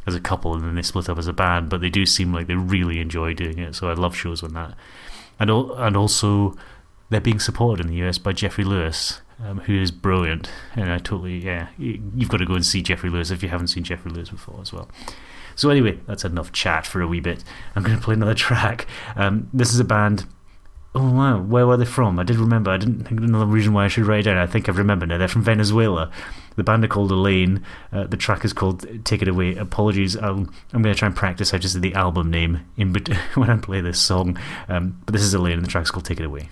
as 0.07 0.14
a 0.14 0.21
couple 0.21 0.55
and 0.55 0.64
then 0.64 0.75
they 0.76 0.83
split 0.83 1.09
up 1.09 1.19
as 1.19 1.26
a 1.26 1.33
band. 1.33 1.71
But 1.71 1.81
they 1.81 1.90
do 1.90 2.07
seem 2.07 2.33
like 2.33 2.47
they 2.47 2.55
really 2.55 3.00
enjoy 3.00 3.35
doing 3.35 3.59
it. 3.59 3.75
So 3.75 3.88
I 3.90 3.95
love 3.95 4.17
shows 4.17 4.43
on 4.43 4.55
that, 4.55 4.75
and 5.38 5.50
and 5.50 5.97
also 5.97 6.57
they're 7.09 7.21
being 7.21 7.40
supported 7.40 7.85
in 7.85 7.90
the 7.90 8.07
US 8.07 8.19
by 8.19 8.33
Jeffrey 8.33 8.64
Lewis, 8.64 9.21
um, 9.44 9.61
who 9.61 9.80
is 9.80 9.90
brilliant. 9.90 10.50
And 10.75 10.92
I 10.92 10.99
totally, 10.99 11.38
yeah, 11.38 11.68
you've 11.78 12.28
got 12.28 12.38
to 12.38 12.47
go 12.47 12.54
and 12.54 12.64
see 12.64 12.82
Jeffrey 12.82 13.11
Lewis 13.11 13.30
if 13.30 13.42
you 13.42 13.49
haven't 13.49 13.68
seen 13.68 13.85
Jeffrey 13.85 14.11
Lewis 14.11 14.30
before 14.30 14.61
as 14.61 14.73
well. 14.73 14.88
So, 15.56 15.68
anyway, 15.68 15.99
that's 16.06 16.25
enough 16.25 16.52
chat 16.52 16.87
for 16.87 17.02
a 17.02 17.06
wee 17.06 17.20
bit. 17.20 17.44
I'm 17.75 17.82
going 17.82 17.97
to 17.97 18.02
play 18.02 18.14
another 18.14 18.35
track. 18.47 18.87
Um, 19.16 19.49
this 19.52 19.73
is 19.73 19.80
a 19.80 19.85
band. 19.85 20.26
Oh, 20.94 21.12
wow. 21.12 21.40
Where 21.40 21.66
were 21.66 21.76
they 21.76 21.85
from? 21.85 22.18
I 22.18 22.25
did 22.25 22.37
remember. 22.37 22.70
I 22.70 22.76
didn't 22.76 23.04
think 23.04 23.20
of 23.20 23.25
another 23.25 23.47
reason 23.47 23.73
why 23.73 23.85
I 23.85 23.88
should 23.88 24.06
write 24.06 24.20
it 24.20 24.23
down. 24.25 24.38
I 24.38 24.47
think 24.47 24.68
I've 24.68 24.78
remembered 24.78 25.11
now. 25.11 25.18
They're 25.18 25.28
from 25.28 25.44
Venezuela. 25.44 26.11
The 26.56 26.64
band 26.64 26.85
are 26.85 26.88
called 26.88 27.12
Elaine. 27.12 27.64
Uh, 27.92 28.04
the 28.04 28.16
track 28.16 28.44
is 28.44 28.52
called 28.52 29.04
Take 29.04 29.23
It 29.23 29.28
Away. 29.28 29.54
Apologies. 29.54 30.16
I'm, 30.16 30.52
I'm 30.73 30.82
going 30.82 30.94
to 30.94 30.99
try 30.99 31.06
and 31.06 31.16
practice 31.16 31.52
how 31.52 31.59
to 31.59 31.68
say 31.68 31.78
the 31.78 31.94
album 31.94 32.30
name 32.30 32.66
in 32.76 32.92
when 33.35 33.50
I 33.50 33.56
play 33.56 33.80
this 33.80 34.00
song. 34.00 34.38
Um, 34.68 35.00
but 35.06 35.12
this 35.12 35.23
is 35.23 35.32
Elaine, 35.32 35.59
and 35.59 35.64
the 35.64 35.70
track's 35.70 35.92
called 35.92 36.04
Take 36.04 36.18
It 36.20 36.26
Away. 36.26 36.49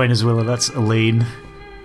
Venezuela. 0.00 0.42
That's 0.44 0.70
Elaine. 0.70 1.26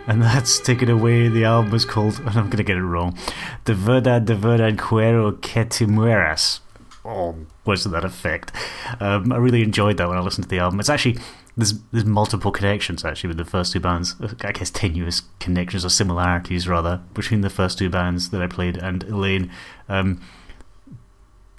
And 0.07 0.22
that's 0.22 0.60
taken 0.60 0.89
away. 0.89 1.27
The 1.27 1.45
album 1.45 1.74
is 1.74 1.84
called, 1.84 2.19
and 2.19 2.29
I'm 2.29 2.45
going 2.45 2.57
to 2.57 2.63
get 2.63 2.77
it 2.77 2.84
wrong, 2.84 3.17
De 3.65 3.74
Verdad, 3.74 4.25
De 4.25 4.36
Verdad 4.36 4.77
Quiero 4.77 5.31
Que 5.31 5.65
Te 5.65 5.86
Mueras. 5.86 6.60
Oh, 7.03 7.36
to 7.65 7.89
that 7.89 8.05
effect. 8.05 8.51
Um, 9.00 9.34
I 9.34 9.38
really 9.38 9.63
enjoyed 9.63 9.98
that 9.98 10.07
when 10.07 10.17
I 10.17 10.22
listened 10.22 10.45
to 10.45 10.50
the 10.50 10.60
album. 10.60 10.79
It's 10.79 10.89
actually, 10.89 11.17
there's, 11.57 11.79
there's 11.91 12.05
multiple 12.05 12.51
connections 12.51 13.03
actually 13.03 13.29
with 13.29 13.38
the 13.38 13.45
first 13.45 13.74
two 13.74 13.79
bands. 13.79 14.15
I 14.41 14.51
guess 14.51 14.69
tenuous 14.69 15.23
connections 15.39 15.84
or 15.84 15.89
similarities 15.89 16.67
rather 16.67 17.01
between 17.13 17.41
the 17.41 17.49
first 17.49 17.78
two 17.78 17.89
bands 17.89 18.30
that 18.30 18.41
I 18.41 18.47
played 18.47 18.78
and 18.78 19.04
Elaine. 19.04 19.51
Um, 19.89 20.21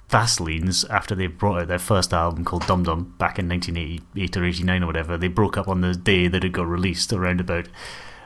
Vaseline's, 0.09 0.85
after 0.85 1.15
they 1.15 1.27
brought 1.27 1.61
out 1.61 1.67
their 1.67 1.79
first 1.79 2.13
album 2.13 2.45
called 2.45 2.65
Dum 2.65 2.83
Dum 2.83 3.13
back 3.17 3.37
in 3.37 3.49
1988 3.49 4.37
or 4.37 4.45
89 4.45 4.83
or 4.83 4.87
whatever, 4.87 5.17
they 5.17 5.27
broke 5.27 5.57
up 5.57 5.67
on 5.67 5.81
the 5.81 5.93
day 5.93 6.27
that 6.27 6.43
it 6.43 6.53
got 6.53 6.67
released 6.67 7.11
around 7.11 7.41
about. 7.41 7.67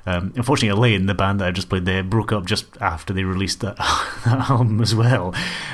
Um, 0.06 0.34
unfortunately, 0.36 0.78
Elaine, 0.78 1.06
the 1.06 1.14
band 1.14 1.40
that 1.40 1.48
I 1.48 1.52
just 1.52 1.70
played 1.70 1.86
there, 1.86 2.04
broke 2.04 2.32
up 2.32 2.46
just 2.46 2.66
after 2.80 3.14
they 3.14 3.24
released 3.24 3.62
that, 3.62 3.78
that 4.26 4.50
album 4.50 4.80
as 4.82 4.94
well. 4.94 5.34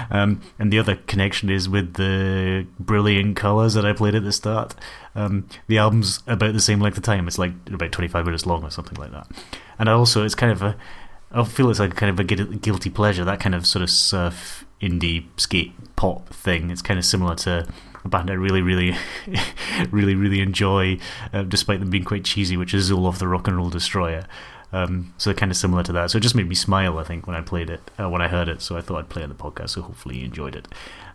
Um, 0.10 0.42
and 0.58 0.72
the 0.72 0.80
other 0.80 0.96
connection 0.96 1.50
is 1.50 1.68
with 1.68 1.96
the 1.96 2.68
Brilliant 2.80 3.36
Colors 3.36 3.74
that 3.74 3.86
I 3.86 3.92
played 3.92 4.16
at 4.16 4.24
the 4.24 4.32
start. 4.32 4.76
Um, 5.14 5.48
the 5.68 5.78
album's 5.78 6.24
about 6.26 6.54
the 6.54 6.62
same 6.62 6.80
length 6.80 6.98
of 6.98 7.04
time. 7.04 7.28
It's 7.28 7.40
like 7.40 7.52
about 7.68 7.92
25 7.92 8.26
minutes 8.26 8.46
long 8.46 8.64
or 8.64 8.70
something 8.70 8.98
like 8.98 9.12
that. 9.12 9.28
And 9.78 9.90
also, 9.90 10.24
it's 10.24 10.36
kind 10.36 10.52
of 10.52 10.62
a. 10.62 10.78
I 11.32 11.44
feel 11.44 11.70
it's 11.70 11.80
like 11.80 11.96
kind 11.96 12.10
of 12.10 12.20
a 12.20 12.24
guilty 12.24 12.90
pleasure, 12.90 13.26
that 13.26 13.42
kind 13.42 13.54
of 13.54 13.68
sort 13.68 13.84
of 13.84 13.90
surf 13.90 14.66
indie 14.82 15.26
skate 15.36 15.74
pop 15.98 16.30
thing. 16.30 16.72
It's 16.72 16.82
kind 16.82 16.98
of 16.98 17.04
similar 17.04 17.36
to 17.36 17.68
a 18.06 18.08
band 18.08 18.32
I 18.32 18.36
really, 18.36 18.62
really, 18.62 18.96
really, 19.92 20.16
really 20.16 20.40
enjoy, 20.40 21.00
uh, 21.34 21.44
despite 21.44 21.82
them 21.82 21.90
being 21.90 22.06
quite 22.06 22.24
cheesy, 22.24 22.56
which 22.56 22.74
is 22.74 22.90
Zolof 22.90 23.18
the 23.18 23.28
Rock 23.28 23.50
and 23.50 23.58
Roll 23.58 23.70
Destroyer. 23.70 24.26
Um, 24.74 25.14
so 25.18 25.34
kind 25.34 25.52
of 25.52 25.58
similar 25.58 25.84
to 25.84 25.94
that. 25.94 26.12
So 26.12 26.18
it 26.18 26.22
just 26.22 26.36
made 26.36 26.48
me 26.48 26.56
smile, 26.56 26.98
I 26.98 27.04
think, 27.04 27.26
when 27.26 27.36
I 27.36 27.42
played 27.42 27.70
it, 27.70 27.80
uh, 28.00 28.10
when 28.10 28.22
I 28.22 28.28
heard 28.28 28.50
it. 28.50 28.62
So 28.62 28.78
I 28.78 28.82
thought 28.82 28.98
I'd 28.98 29.10
play 29.10 29.22
it 29.22 29.26
on 29.26 29.30
the 29.30 29.36
podcast. 29.36 29.72
So 29.72 29.82
hopefully 29.82 30.18
you 30.18 30.26
enjoyed 30.26 30.56
it. 30.56 30.68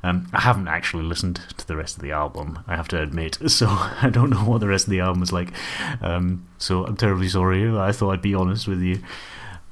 Um, 0.02 0.28
I 0.32 0.40
haven't 0.40 0.68
actually 0.68 1.04
listened 1.04 1.40
to 1.58 1.66
the 1.66 1.76
rest 1.76 1.96
of 1.96 2.02
the 2.02 2.10
album, 2.10 2.58
I 2.66 2.76
have 2.76 2.88
to 2.88 3.00
admit. 3.00 3.38
So 3.52 3.66
I 3.68 4.08
don't 4.10 4.30
know 4.30 4.38
what 4.44 4.60
the 4.60 4.68
rest 4.68 4.86
of 4.86 4.90
the 4.90 5.00
album 5.00 5.22
is 5.22 5.32
like. 5.32 5.52
Um, 6.00 6.48
so 6.58 6.86
I'm 6.86 6.96
terribly 6.96 7.28
sorry. 7.28 7.68
I 7.78 7.92
thought 7.92 8.10
I'd 8.10 8.22
be 8.22 8.34
honest 8.34 8.66
with 8.66 8.80
you. 8.80 9.00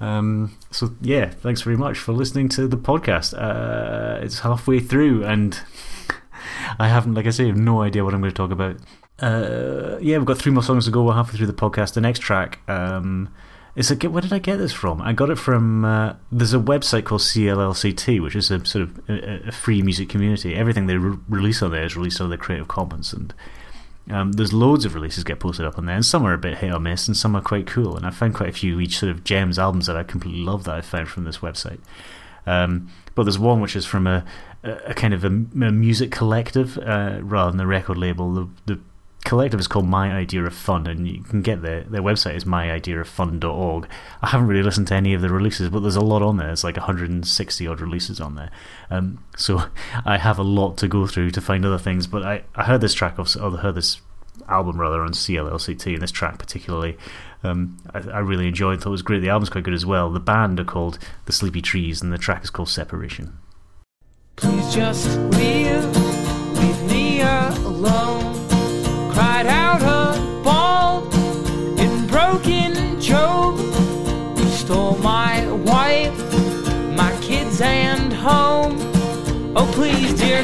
Um, 0.01 0.57
so 0.71 0.95
yeah, 1.01 1.31
thanks 1.31 1.63
very 1.63 1.77
much 1.77 1.99
for 1.99 2.13
listening 2.13 2.49
to 2.51 2.67
the 2.67 2.79
podcast. 2.79 3.35
Uh, 3.35 4.25
it's 4.25 4.41
halfway 4.41 4.81
through, 4.81 5.25
and 5.25 5.61
I 6.79 6.89
haven't, 6.89 7.15
like 7.15 7.27
I 7.27 7.31
say, 7.31 7.47
have 7.47 7.57
no 7.57 7.83
idea 7.83 8.05
what 8.05 8.15
I'm 8.15 8.21
going 8.21 8.33
to 8.33 8.37
talk 8.37 8.51
about. 8.51 8.77
Uh, 9.21 9.99
yeah, 10.01 10.17
we've 10.17 10.27
got 10.27 10.39
three 10.39 10.53
more 10.53 10.63
songs 10.63 10.87
to 10.87 10.91
go. 10.91 11.05
We're 11.05 11.13
halfway 11.13 11.37
through 11.37 11.49
the 11.49 11.53
podcast. 11.53 11.93
The 11.95 12.01
next 12.01 12.21
track 12.21 12.61
um, 12.69 13.29
is 13.77 13.91
a. 13.91 14.09
Where 14.09 14.23
did 14.23 14.33
I 14.33 14.39
get 14.39 14.57
this 14.57 14.73
from? 14.73 15.03
I 15.03 15.13
got 15.13 15.29
it 15.29 15.37
from. 15.39 15.85
Uh, 15.85 16.15
there's 16.33 16.55
a 16.55 16.59
website 16.59 17.05
called 17.05 17.21
CLLCT, 17.21 18.23
which 18.23 18.35
is 18.35 18.51
a 18.51 18.65
sort 18.65 18.85
of 18.85 19.01
a, 19.09 19.49
a 19.49 19.53
free 19.53 19.83
music 19.83 20.09
community. 20.09 20.55
Everything 20.55 20.87
they 20.87 20.97
re- 20.97 21.19
release 21.29 21.61
on 21.61 21.73
there 21.73 21.85
is 21.85 21.97
released 21.97 22.21
under 22.21 22.35
the 22.35 22.43
Creative 22.43 22.69
Commons, 22.69 23.13
and 23.13 23.35
um, 24.09 24.33
there's 24.33 24.53
loads 24.53 24.85
of 24.85 24.95
releases 24.95 25.25
get 25.25 25.41
posted 25.41 25.67
up 25.67 25.79
on 25.79 25.87
there, 25.87 25.97
and 25.97 26.05
some 26.05 26.25
are 26.25 26.33
a 26.33 26.39
bit 26.39 26.59
hit 26.59 26.73
or 26.73 26.81
miss, 26.81 27.07
and 27.07 27.17
some 27.17 27.37
are 27.37 27.43
quite 27.43 27.67
cool. 27.67 27.97
And 27.97 28.07
I 28.07 28.11
found 28.11 28.35
quite 28.35 28.49
a 28.49 28.53
few 28.53 28.81
each 28.81 28.99
sort 28.99 29.11
of 29.11 29.25
gems 29.25 29.59
albums 29.59 29.87
that 29.87 29.97
I 29.97 30.03
completely 30.03 30.43
love 30.43 30.65
that 30.65 30.75
I 30.75 30.81
found 30.81 31.09
from 31.09 31.25
this 31.25 31.39
website. 31.39 31.81
Um, 32.47 32.89
but 33.15 33.25
there's 33.25 33.39
one 33.39 33.61
which 33.61 33.77
is 33.77 33.85
from 33.85 34.07
a, 34.07 34.25
a 34.65 34.95
kind 34.95 35.15
of 35.15 35.25
a, 35.25 35.29
a 35.29 35.73
music 35.73 36.11
collective 36.11 36.79
uh, 36.79 37.19
rather 37.23 37.51
than 37.51 37.61
a 37.61 37.67
record 37.67 37.99
label. 37.99 38.33
The, 38.33 38.49
the 38.67 38.81
collective 39.25 39.61
is 39.61 39.69
called 39.69 39.87
My 39.87 40.13
Idea 40.13 40.45
of 40.45 40.55
Fun, 40.55 40.87
and 40.87 41.07
you 41.07 41.23
can 41.23 41.43
get 41.43 41.63
their 41.63 41.83
their 41.83 42.03
website 42.03 42.37
is 42.37 42.45
myideaoffun.org. 42.45 43.89
I 44.23 44.29
haven't 44.29 44.49
really 44.49 44.63
listened 44.63 44.89
to 44.89 44.95
any 44.95 45.15
of 45.15 45.21
the 45.21 45.29
releases, 45.29 45.69
but 45.71 45.81
there's 45.81 45.97
a 45.97 46.01
lot 46.01 46.23
on 46.23 46.37
there. 46.37 46.49
There's 46.49 46.65
like 46.65 46.77
160 46.77 47.67
odd 47.67 47.81
releases 47.81 48.21
on 48.21 48.35
there, 48.35 48.51
um, 48.91 49.25
so 49.37 49.65
I 50.05 50.19
have 50.19 50.39
a 50.39 50.43
lot 50.43 50.77
to 50.79 50.89
go 50.89 51.07
through 51.07 51.31
to 51.33 51.41
find 51.41 51.65
other 51.65 51.79
things. 51.79 52.07
But 52.07 52.25
I, 52.25 52.45
I 52.55 52.65
heard 52.65 52.81
this 52.81 52.95
track 52.95 53.19
of, 53.19 53.35
or 53.37 53.51
heard 53.59 53.75
this 53.75 54.01
album 54.49 54.81
rather 54.81 55.03
on 55.03 55.13
CLLCT, 55.13 55.95
and 55.95 56.03
this 56.03 56.11
track 56.11 56.39
particularly, 56.39 56.97
um, 57.43 57.77
I, 57.93 57.99
I, 57.99 58.19
really 58.19 58.49
enjoyed. 58.49 58.81
Thought 58.81 58.91
it 58.91 58.93
was 58.93 59.03
great. 59.03 59.21
The 59.21 59.29
album's 59.29 59.51
quite 59.51 59.65
good 59.65 59.75
as 59.75 59.87
well. 59.87 60.11
The 60.11 60.21
band 60.21 60.61
are 60.61 60.65
called 60.65 60.99
the 61.27 61.33
Sleepy 61.33 61.63
Trees, 61.63 62.03
and 62.03 62.13
the 62.13 62.19
track 62.19 62.45
is 62.45 62.51
called 62.51 62.69
Separation. 62.69 63.39
Please 64.37 64.75
just 64.75 65.19
leave, 65.19 65.85
leave 66.57 66.83
me 66.91 67.21
alone. 67.21 68.10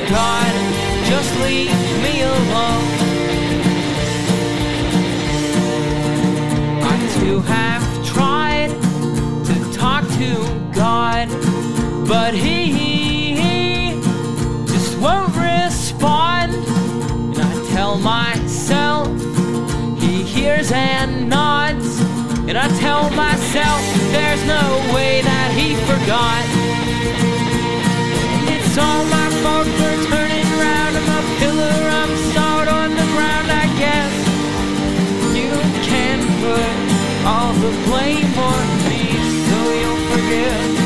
God, 0.09 0.55
just 1.07 1.35
leave 1.41 1.71
me 2.03 2.23
alone. 2.23 2.87
I 6.83 6.95
too 7.19 7.41
have 7.41 8.07
tried 8.07 8.71
to 9.47 9.73
talk 9.73 10.05
to 10.21 10.71
God, 10.75 11.29
but 12.07 12.35
He 12.35 14.01
just 14.67 14.99
won't 14.99 15.35
respond. 15.37 16.55
And 16.55 17.39
I 17.39 17.69
tell 17.75 17.99
myself 17.99 19.09
he 19.99 20.23
hears 20.23 20.71
and 20.73 21.29
nods. 21.29 22.01
And 22.49 22.57
I 22.57 22.69
tell 22.79 23.11
myself 23.11 23.81
there's 24.13 24.45
no 24.47 24.65
way 24.95 25.21
that 25.23 25.51
he 25.59 25.75
forgot. 25.91 26.45
It's 28.55 28.79
all 28.79 29.05
my 29.07 29.26
fault 29.57 29.69
for 29.79 29.95
turning 30.09 30.49
round. 30.61 30.97
I'm 30.97 31.09
a 31.09 31.39
pillar, 31.39 31.79
I'm 32.01 32.13
sawed 32.33 32.69
on 32.69 32.91
the 32.91 33.07
ground, 33.15 33.49
I 33.51 33.67
guess. 33.83 34.15
You 35.41 35.53
can 35.89 36.19
put 36.43 37.27
all 37.27 37.53
the 37.65 37.73
blame 37.87 38.35
on 38.53 38.67
me 38.89 39.03
so 39.49 39.59
you'll 39.81 40.05
forget 40.13 40.86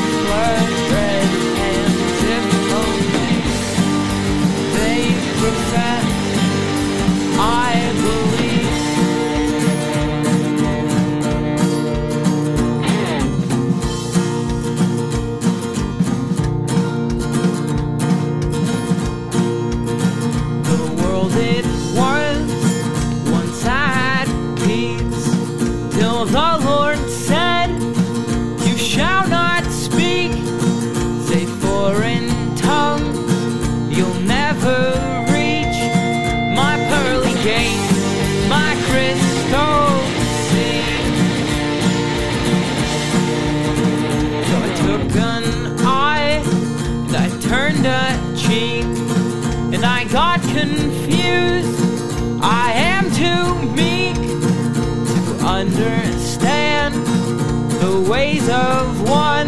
ways 58.41 58.49
of 58.49 59.09
one, 59.09 59.47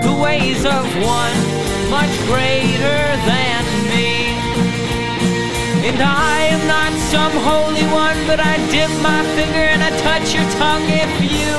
the 0.00 0.16
ways 0.22 0.64
of 0.64 0.84
one 1.04 1.40
much 1.90 2.12
greater 2.24 3.02
than 3.28 3.64
me. 3.92 4.32
And 5.84 6.00
I 6.00 6.48
am 6.54 6.66
not 6.66 6.92
some 7.12 7.32
holy 7.44 7.84
one, 7.92 8.16
but 8.26 8.40
I 8.40 8.56
dip 8.70 8.90
my 9.02 9.22
finger 9.36 9.64
and 9.72 9.82
I 9.82 9.90
touch 10.00 10.32
your 10.32 10.48
tongue 10.56 10.88
if 10.88 11.12
you 11.20 11.52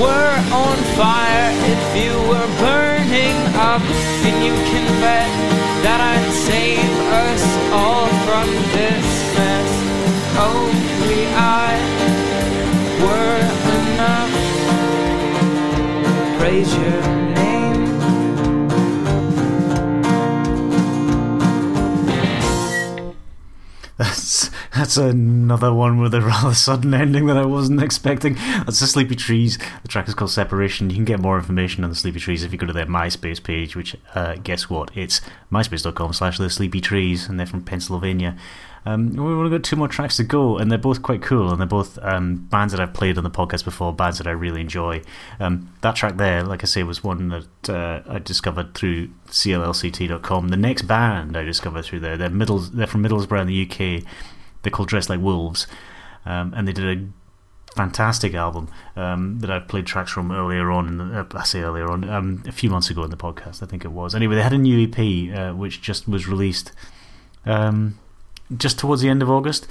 were 0.00 0.34
on 0.54 0.76
fire, 0.94 1.50
if 1.74 1.84
you 1.98 2.14
were 2.30 2.48
burning 2.62 3.36
up, 3.58 3.82
and 4.26 4.36
you 4.46 4.54
can 4.70 4.86
bet 5.02 5.30
that 5.82 6.00
I'd 6.12 6.30
save 6.46 6.94
us 7.26 7.44
all 7.72 8.06
from 8.26 8.46
this 8.76 9.08
mess. 9.34 9.70
Only 10.38 11.26
I 11.34 11.72
were 13.02 13.42
enough. 13.80 14.41
Your 16.52 17.00
name. 17.34 17.98
That's 23.96 24.50
that's 24.74 24.92
That's 24.92 24.96
another 24.98 25.72
one 25.72 25.98
with 26.00 26.12
a 26.12 26.20
rather 26.20 26.52
sudden 26.52 26.92
ending 26.92 27.24
that 27.26 27.38
I 27.38 27.46
wasn't 27.46 27.82
expecting. 27.82 28.34
That's 28.34 28.80
the 28.80 28.86
Sleepy 28.86 29.16
Trees. 29.16 29.56
The 29.80 29.88
track 29.88 30.06
is 30.08 30.14
called 30.14 30.30
Separation. 30.30 30.90
You 30.90 30.96
can 30.96 31.06
get 31.06 31.18
more 31.18 31.38
information 31.38 31.84
on 31.84 31.88
the 31.88 31.96
Sleepy 31.96 32.20
Trees 32.20 32.44
if 32.44 32.52
you 32.52 32.58
go 32.58 32.66
to 32.66 32.72
their 32.74 32.84
MySpace 32.84 33.42
page, 33.42 33.74
which, 33.74 33.96
uh, 34.14 34.34
guess 34.42 34.68
what? 34.68 34.90
It's 34.94 35.22
myspace.com 35.50 36.12
slash 36.12 36.36
the 36.36 36.50
Sleepy 36.50 36.82
Trees, 36.82 37.26
and 37.26 37.38
they're 37.38 37.46
from 37.46 37.62
Pennsylvania. 37.62 38.36
Um, 38.84 39.10
we've 39.10 39.18
only 39.20 39.50
got 39.50 39.62
two 39.62 39.76
more 39.76 39.88
tracks 39.88 40.16
to 40.16 40.24
go, 40.24 40.58
and 40.58 40.70
they're 40.70 40.78
both 40.78 41.02
quite 41.02 41.22
cool, 41.22 41.50
and 41.50 41.60
they're 41.60 41.66
both 41.66 41.98
um, 42.02 42.46
bands 42.50 42.72
that 42.72 42.80
I've 42.80 42.92
played 42.92 43.16
on 43.16 43.24
the 43.24 43.30
podcast 43.30 43.64
before, 43.64 43.92
bands 43.92 44.18
that 44.18 44.26
I 44.26 44.32
really 44.32 44.60
enjoy. 44.60 45.02
Um, 45.38 45.72
that 45.82 45.94
track 45.94 46.16
there, 46.16 46.42
like 46.42 46.64
I 46.64 46.66
say, 46.66 46.82
was 46.82 47.04
one 47.04 47.28
that 47.28 47.70
uh, 47.70 48.02
I 48.08 48.18
discovered 48.18 48.74
through 48.74 49.08
CLLCT.com. 49.28 50.48
The 50.48 50.56
next 50.56 50.82
band 50.82 51.36
I 51.36 51.42
discovered 51.42 51.84
through 51.84 52.00
there, 52.00 52.16
they're, 52.16 52.30
Middles, 52.30 52.72
they're 52.72 52.88
from 52.88 53.04
Middlesbrough 53.04 53.42
in 53.42 53.46
the 53.46 53.62
UK. 53.62 54.04
They're 54.62 54.72
called 54.72 54.88
Dressed 54.88 55.10
Like 55.10 55.20
Wolves, 55.20 55.66
um, 56.26 56.52
and 56.56 56.66
they 56.66 56.72
did 56.72 56.98
a 56.98 57.08
fantastic 57.74 58.34
album 58.34 58.68
um, 58.96 59.38
that 59.40 59.50
I've 59.50 59.68
played 59.68 59.86
tracks 59.86 60.10
from 60.10 60.30
earlier 60.32 60.70
on. 60.70 60.88
In 60.88 60.98
the, 60.98 61.20
uh, 61.20 61.24
I 61.34 61.44
say 61.44 61.62
earlier 61.62 61.90
on, 61.90 62.08
um, 62.08 62.42
a 62.46 62.52
few 62.52 62.68
months 62.68 62.90
ago 62.90 63.04
in 63.04 63.10
the 63.10 63.16
podcast, 63.16 63.62
I 63.62 63.66
think 63.66 63.84
it 63.84 63.92
was. 63.92 64.14
Anyway, 64.14 64.34
they 64.34 64.42
had 64.42 64.52
a 64.52 64.58
new 64.58 64.88
EP 64.88 65.36
uh, 65.36 65.54
which 65.54 65.80
just 65.80 66.08
was 66.08 66.28
released 66.28 66.72
um, 67.44 67.98
just 68.56 68.78
towards 68.78 69.02
the 69.02 69.08
end 69.08 69.22
of 69.22 69.30
August. 69.30 69.66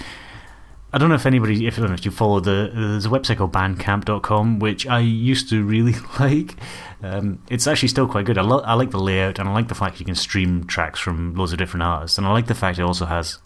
I 0.94 0.98
don't 0.98 1.08
know 1.08 1.16
if 1.16 1.26
anybody, 1.26 1.68
if, 1.68 1.78
I 1.78 1.82
don't 1.82 1.90
know 1.90 1.96
if 1.96 2.04
you 2.04 2.12
follow 2.12 2.42
the, 2.42 2.70
there's 2.74 3.06
a 3.06 3.10
website 3.10 3.38
called 3.38 3.54
bandcamp.com, 3.54 4.60
which 4.60 4.86
I 4.88 5.00
used 5.00 5.50
to 5.50 5.64
really 5.64 5.96
like. 6.20 6.58
Um, 7.02 7.42
it's 7.50 7.66
actually 7.66 7.88
still 7.88 8.08
quite 8.08 8.26
good. 8.26 8.38
I, 8.38 8.44
I 8.44 8.74
like 8.74 8.92
the 8.92 9.00
layout 9.00 9.40
and 9.40 9.48
I 9.48 9.54
like 9.54 9.70
the 9.70 9.76
fact 9.76 10.00
you 10.00 10.06
can 10.06 10.16
stream 10.16 10.66
tracks 10.66 11.00
from 11.00 11.34
loads 11.36 11.54
of 11.54 11.60
different 11.60 11.84
artists. 11.84 12.18
And 12.18 12.28
I 12.28 12.32
like 12.32 12.48
the 12.48 12.56
fact 12.56 12.78
it 12.78 12.84
also 12.84 13.06
has 13.06 13.40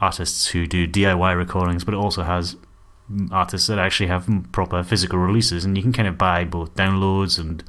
artists 0.00 0.48
who 0.48 0.66
do 0.66 0.86
DIY 0.86 1.36
recordings, 1.36 1.82
but 1.82 1.94
it 1.94 1.98
also 1.98 2.22
has 2.24 2.56
artists 3.30 3.68
that 3.68 3.78
actually 3.78 4.08
have 4.08 4.28
proper 4.52 4.82
physical 4.82 5.18
releases. 5.18 5.64
And 5.64 5.78
you 5.78 5.82
can 5.82 5.94
kind 5.94 6.08
of 6.08 6.18
buy 6.18 6.44
both 6.44 6.74
downloads 6.74 7.38
and 7.38 7.64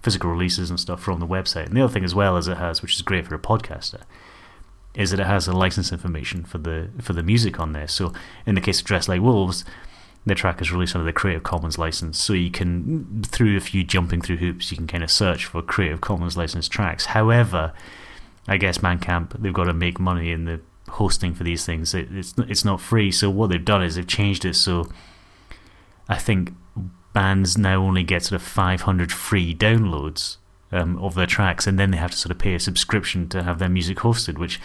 physical 0.00 0.30
releases 0.30 0.70
and 0.70 0.78
stuff 0.78 1.02
from 1.02 1.18
the 1.18 1.26
website. 1.26 1.66
And 1.66 1.76
the 1.76 1.82
other 1.82 1.92
thing 1.92 2.04
as 2.04 2.14
well 2.14 2.36
as 2.36 2.46
it 2.46 2.58
has, 2.58 2.82
which 2.82 2.94
is 2.94 3.02
great 3.02 3.26
for 3.26 3.34
a 3.34 3.38
podcaster, 3.38 4.02
is 4.94 5.10
that 5.10 5.20
it 5.20 5.26
has 5.26 5.46
the 5.46 5.52
license 5.52 5.92
information 5.92 6.44
for 6.44 6.58
the 6.58 6.90
for 7.00 7.12
the 7.12 7.22
music 7.22 7.58
on 7.58 7.72
there. 7.72 7.88
So 7.88 8.12
in 8.46 8.54
the 8.54 8.60
case 8.60 8.80
of 8.80 8.86
Dressed 8.86 9.08
Like 9.08 9.20
Wolves, 9.20 9.64
the 10.26 10.34
track 10.34 10.60
is 10.60 10.72
released 10.72 10.94
under 10.94 11.04
the 11.04 11.12
Creative 11.12 11.42
Commons 11.42 11.78
license. 11.78 12.18
So 12.18 12.32
you 12.32 12.50
can, 12.50 13.22
through 13.24 13.56
a 13.56 13.60
few 13.60 13.84
jumping 13.84 14.20
through 14.20 14.38
hoops, 14.38 14.70
you 14.70 14.76
can 14.76 14.86
kind 14.86 15.02
of 15.02 15.10
search 15.10 15.46
for 15.46 15.62
Creative 15.62 16.00
Commons 16.00 16.36
licensed 16.36 16.70
tracks. 16.70 17.06
However, 17.06 17.72
I 18.46 18.56
guess 18.56 18.78
Bandcamp 18.78 19.40
they've 19.40 19.52
got 19.52 19.64
to 19.64 19.74
make 19.74 19.98
money 19.98 20.30
in 20.30 20.44
the 20.44 20.60
hosting 20.88 21.34
for 21.34 21.44
these 21.44 21.66
things. 21.66 21.94
It, 21.94 22.08
it's 22.10 22.34
it's 22.38 22.64
not 22.64 22.80
free. 22.80 23.10
So 23.10 23.30
what 23.30 23.50
they've 23.50 23.64
done 23.64 23.82
is 23.82 23.96
they've 23.96 24.06
changed 24.06 24.44
it 24.44 24.54
so 24.54 24.88
I 26.08 26.18
think 26.18 26.52
bands 27.12 27.56
now 27.56 27.82
only 27.82 28.02
get 28.02 28.24
sort 28.24 28.40
of 28.40 28.46
500 28.46 29.12
free 29.12 29.54
downloads 29.54 30.36
um, 30.72 30.98
of 30.98 31.14
their 31.14 31.26
tracks, 31.26 31.66
and 31.66 31.78
then 31.78 31.90
they 31.90 31.96
have 31.96 32.10
to 32.10 32.16
sort 32.16 32.32
of 32.32 32.38
pay 32.38 32.54
a 32.54 32.60
subscription 32.60 33.28
to 33.30 33.42
have 33.42 33.58
their 33.58 33.68
music 33.68 33.98
hosted, 33.98 34.38
which 34.38 34.60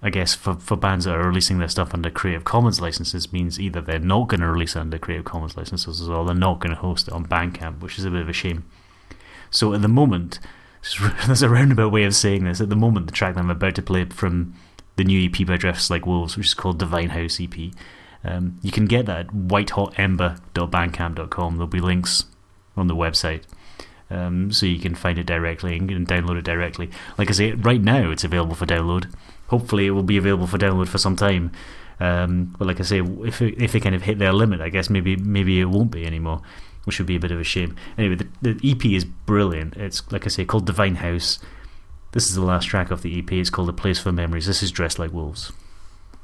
I 0.00 0.10
guess 0.10 0.32
for, 0.34 0.54
for 0.54 0.76
bands 0.76 1.06
that 1.06 1.16
are 1.16 1.26
releasing 1.26 1.58
their 1.58 1.66
stuff 1.68 1.92
under 1.92 2.10
Creative 2.10 2.44
Commons 2.44 2.80
licenses 2.80 3.32
means 3.32 3.58
either 3.58 3.80
they're 3.80 3.98
not 3.98 4.28
going 4.28 4.40
to 4.40 4.48
release 4.48 4.76
it 4.76 4.80
under 4.80 4.96
Creative 4.98 5.24
Commons 5.24 5.56
licenses 5.56 6.08
or 6.08 6.24
they're 6.24 6.36
not 6.36 6.60
going 6.60 6.72
to 6.74 6.80
host 6.80 7.08
it 7.08 7.14
on 7.14 7.26
Bandcamp, 7.26 7.80
which 7.80 7.98
is 7.98 8.04
a 8.04 8.10
bit 8.10 8.22
of 8.22 8.28
a 8.28 8.32
shame. 8.32 8.64
So 9.50 9.74
at 9.74 9.82
the 9.82 9.88
moment, 9.88 10.38
there's 11.26 11.42
a 11.42 11.48
roundabout 11.48 11.90
way 11.90 12.04
of 12.04 12.14
saying 12.14 12.44
this. 12.44 12.60
At 12.60 12.68
the 12.68 12.76
moment, 12.76 13.06
the 13.06 13.12
track 13.12 13.34
that 13.34 13.40
I'm 13.40 13.50
about 13.50 13.74
to 13.74 13.82
play 13.82 14.04
from 14.04 14.54
the 14.94 15.02
new 15.02 15.28
EP 15.28 15.44
by 15.46 15.56
Dressed 15.56 15.90
Like 15.90 16.06
Wolves, 16.06 16.36
which 16.36 16.46
is 16.46 16.54
called 16.54 16.78
Divine 16.78 17.10
House 17.10 17.40
EP, 17.40 17.56
um, 18.24 18.56
you 18.62 18.70
can 18.70 18.86
get 18.86 19.06
that 19.06 19.26
at 19.26 19.28
whitehotember.bandcamp.com. 19.28 21.56
There'll 21.56 21.66
be 21.66 21.80
links 21.80 22.26
on 22.76 22.86
the 22.86 22.94
website. 22.94 23.42
Um, 24.10 24.52
so 24.52 24.64
you 24.64 24.78
can 24.78 24.94
find 24.94 25.18
it 25.18 25.26
directly 25.26 25.76
and 25.76 26.06
download 26.06 26.38
it 26.38 26.44
directly. 26.44 26.88
Like 27.18 27.28
I 27.30 27.32
say, 27.32 27.52
right 27.52 27.80
now 27.80 28.10
it's 28.10 28.24
available 28.24 28.54
for 28.54 28.64
download 28.64 29.12
hopefully 29.48 29.86
it 29.86 29.90
will 29.90 30.02
be 30.02 30.16
available 30.16 30.46
for 30.46 30.58
download 30.58 30.88
for 30.88 30.98
some 30.98 31.16
time. 31.16 31.52
Um, 32.00 32.54
but 32.58 32.68
like 32.68 32.78
I 32.80 32.84
say, 32.84 33.00
if 33.00 33.42
if 33.42 33.72
they 33.72 33.80
kind 33.80 33.94
of 33.94 34.02
hit 34.02 34.18
their 34.18 34.32
limit, 34.32 34.60
I 34.60 34.68
guess 34.68 34.88
maybe 34.88 35.16
maybe 35.16 35.60
it 35.60 35.66
won't 35.66 35.90
be 35.90 36.06
anymore, 36.06 36.40
which 36.84 36.98
would 36.98 37.06
be 37.06 37.16
a 37.16 37.20
bit 37.20 37.32
of 37.32 37.40
a 37.40 37.44
shame. 37.44 37.74
Anyway, 37.96 38.14
the, 38.14 38.54
the 38.54 38.70
EP 38.70 38.84
is 38.86 39.04
brilliant. 39.04 39.76
It's 39.76 40.10
like 40.12 40.24
I 40.24 40.28
say, 40.28 40.44
called 40.44 40.66
Divine 40.66 40.96
House. 40.96 41.40
This 42.12 42.28
is 42.28 42.36
the 42.36 42.44
last 42.44 42.66
track 42.66 42.90
of 42.90 43.02
the 43.02 43.18
EP. 43.18 43.30
It's 43.32 43.50
called 43.50 43.68
A 43.68 43.72
Place 43.72 43.98
for 43.98 44.12
Memories. 44.12 44.46
This 44.46 44.62
is 44.62 44.70
Dressed 44.70 44.98
Like 44.98 45.12
Wolves. 45.12 45.52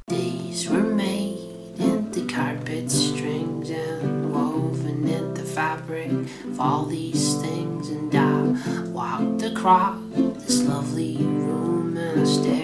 These 0.08 0.70
were 0.70 0.82
made 0.82 1.38
into 1.78 2.26
carpet 2.26 2.90
strings 2.90 3.70
and 3.70 4.32
woven 4.32 5.08
into 5.08 5.42
fabric 5.42 6.10
of 6.10 6.60
all 6.60 6.84
these 6.87 7.34
things, 7.40 7.88
and 7.88 8.14
I 8.14 8.88
walked 8.88 9.42
across 9.42 9.98
this 10.14 10.62
lovely 10.62 11.16
room 11.16 11.96
and 11.96 12.26
stared 12.26 12.63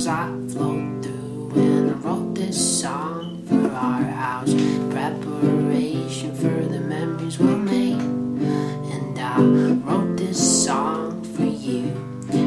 as 0.00 0.06
I 0.06 0.28
float 0.48 1.02
through. 1.02 1.52
And 1.56 1.90
I 1.90 1.94
wrote 2.04 2.34
this 2.34 2.80
song 2.80 3.44
for 3.46 3.66
our 3.74 4.02
house, 4.02 4.54
preparation 4.96 6.34
for 6.36 6.56
the 6.74 6.80
memories 6.80 7.38
we'll 7.38 7.58
make. 7.58 8.00
And 8.94 9.18
I 9.18 9.36
wrote 9.84 10.16
this 10.16 10.40
song 10.64 11.22
for 11.34 11.44
you, 11.44 11.84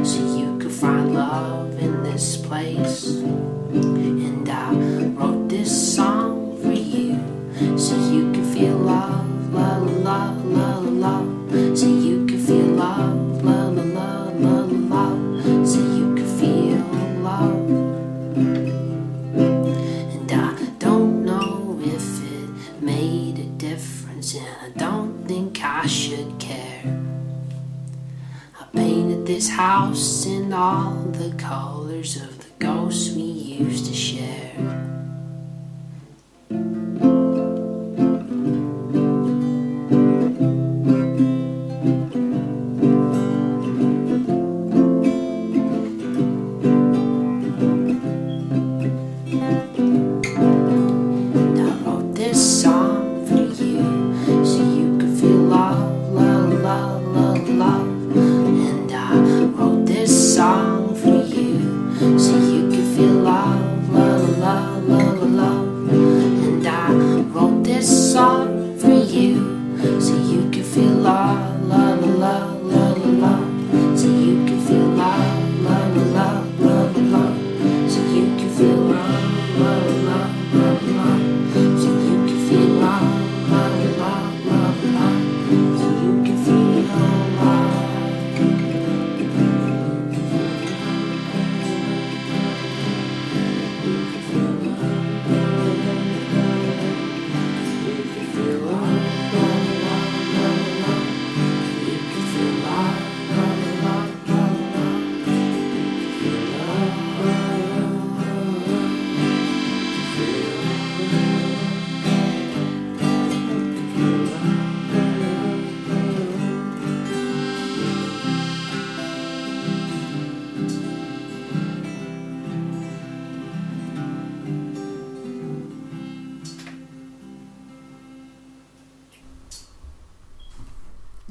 so 0.04 0.20
you 0.36 0.58
could 0.58 0.72
find 0.72 1.14
love 1.14 1.78
in 1.80 2.02
this 2.02 2.38
place. 2.38 2.93
House 29.54 30.26
in 30.26 30.52
all 30.52 30.96
the 31.12 31.32
colors 31.38 32.16
of 32.16 32.40
the 32.40 32.50
ghosts 32.58 33.16
we 33.16 33.22
used 33.22 33.86
to 33.86 33.94
share. 33.94 34.73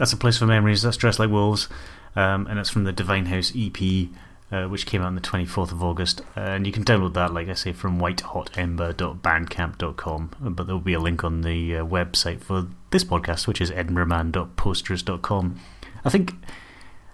That's 0.02 0.12
a 0.12 0.16
place 0.16 0.36
for 0.36 0.46
memories. 0.46 0.82
That's 0.82 0.96
dressed 0.96 1.20
like 1.20 1.30
wolves, 1.30 1.68
um, 2.16 2.48
and 2.48 2.58
it's 2.58 2.70
from 2.70 2.82
the 2.82 2.90
Divine 2.90 3.26
House 3.26 3.52
EP. 3.56 4.08
Uh, 4.50 4.66
which 4.66 4.84
came 4.84 5.00
out 5.00 5.06
on 5.06 5.14
the 5.14 5.20
24th 5.20 5.70
of 5.72 5.82
August. 5.82 6.20
Uh, 6.36 6.40
and 6.40 6.66
you 6.66 6.72
can 6.72 6.84
download 6.84 7.14
that, 7.14 7.32
like 7.32 7.48
I 7.48 7.54
say, 7.54 7.72
from 7.72 7.98
whitehotember.bandcamp.com. 7.98 10.30
But 10.40 10.66
there 10.66 10.74
will 10.74 10.82
be 10.82 10.92
a 10.92 11.00
link 11.00 11.24
on 11.24 11.40
the 11.40 11.76
uh, 11.76 11.86
website 11.86 12.42
for 12.42 12.66
this 12.90 13.02
podcast, 13.02 13.46
which 13.46 13.62
is 13.62 13.70
edinburghman.posterous.com. 13.70 15.60
I 16.04 16.10
think, 16.10 16.34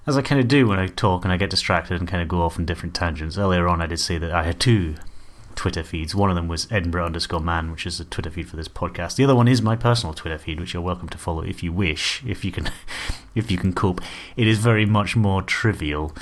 as 0.06 0.16
I 0.16 0.22
kind 0.22 0.40
of 0.40 0.48
do 0.48 0.66
when 0.66 0.80
I 0.80 0.88
talk 0.88 1.22
and 1.22 1.32
I 1.32 1.36
get 1.36 1.50
distracted 1.50 2.00
and 2.00 2.08
kind 2.08 2.22
of 2.22 2.28
go 2.28 2.42
off 2.42 2.58
on 2.58 2.66
different 2.66 2.96
tangents, 2.96 3.38
earlier 3.38 3.68
on 3.68 3.80
I 3.80 3.86
did 3.86 4.00
say 4.00 4.18
that 4.18 4.32
I 4.32 4.42
had 4.42 4.58
two 4.58 4.96
Twitter 5.58 5.82
feeds. 5.82 6.14
One 6.14 6.30
of 6.30 6.36
them 6.36 6.46
was 6.46 6.70
Edinburgh 6.70 7.06
underscore 7.06 7.40
man, 7.40 7.72
which 7.72 7.84
is 7.84 7.98
the 7.98 8.04
Twitter 8.04 8.30
feed 8.30 8.48
for 8.48 8.54
this 8.54 8.68
podcast. 8.68 9.16
The 9.16 9.24
other 9.24 9.34
one 9.34 9.48
is 9.48 9.60
my 9.60 9.74
personal 9.74 10.14
Twitter 10.14 10.38
feed, 10.38 10.60
which 10.60 10.72
you're 10.72 10.80
welcome 10.80 11.08
to 11.08 11.18
follow 11.18 11.42
if 11.42 11.64
you 11.64 11.72
wish, 11.72 12.22
if 12.24 12.44
you 12.44 12.52
can, 12.52 12.70
if 13.34 13.50
you 13.50 13.58
can 13.58 13.72
cope. 13.72 14.00
It 14.36 14.46
is 14.46 14.58
very 14.58 14.86
much 14.86 15.16
more 15.16 15.42
trivial 15.42 16.14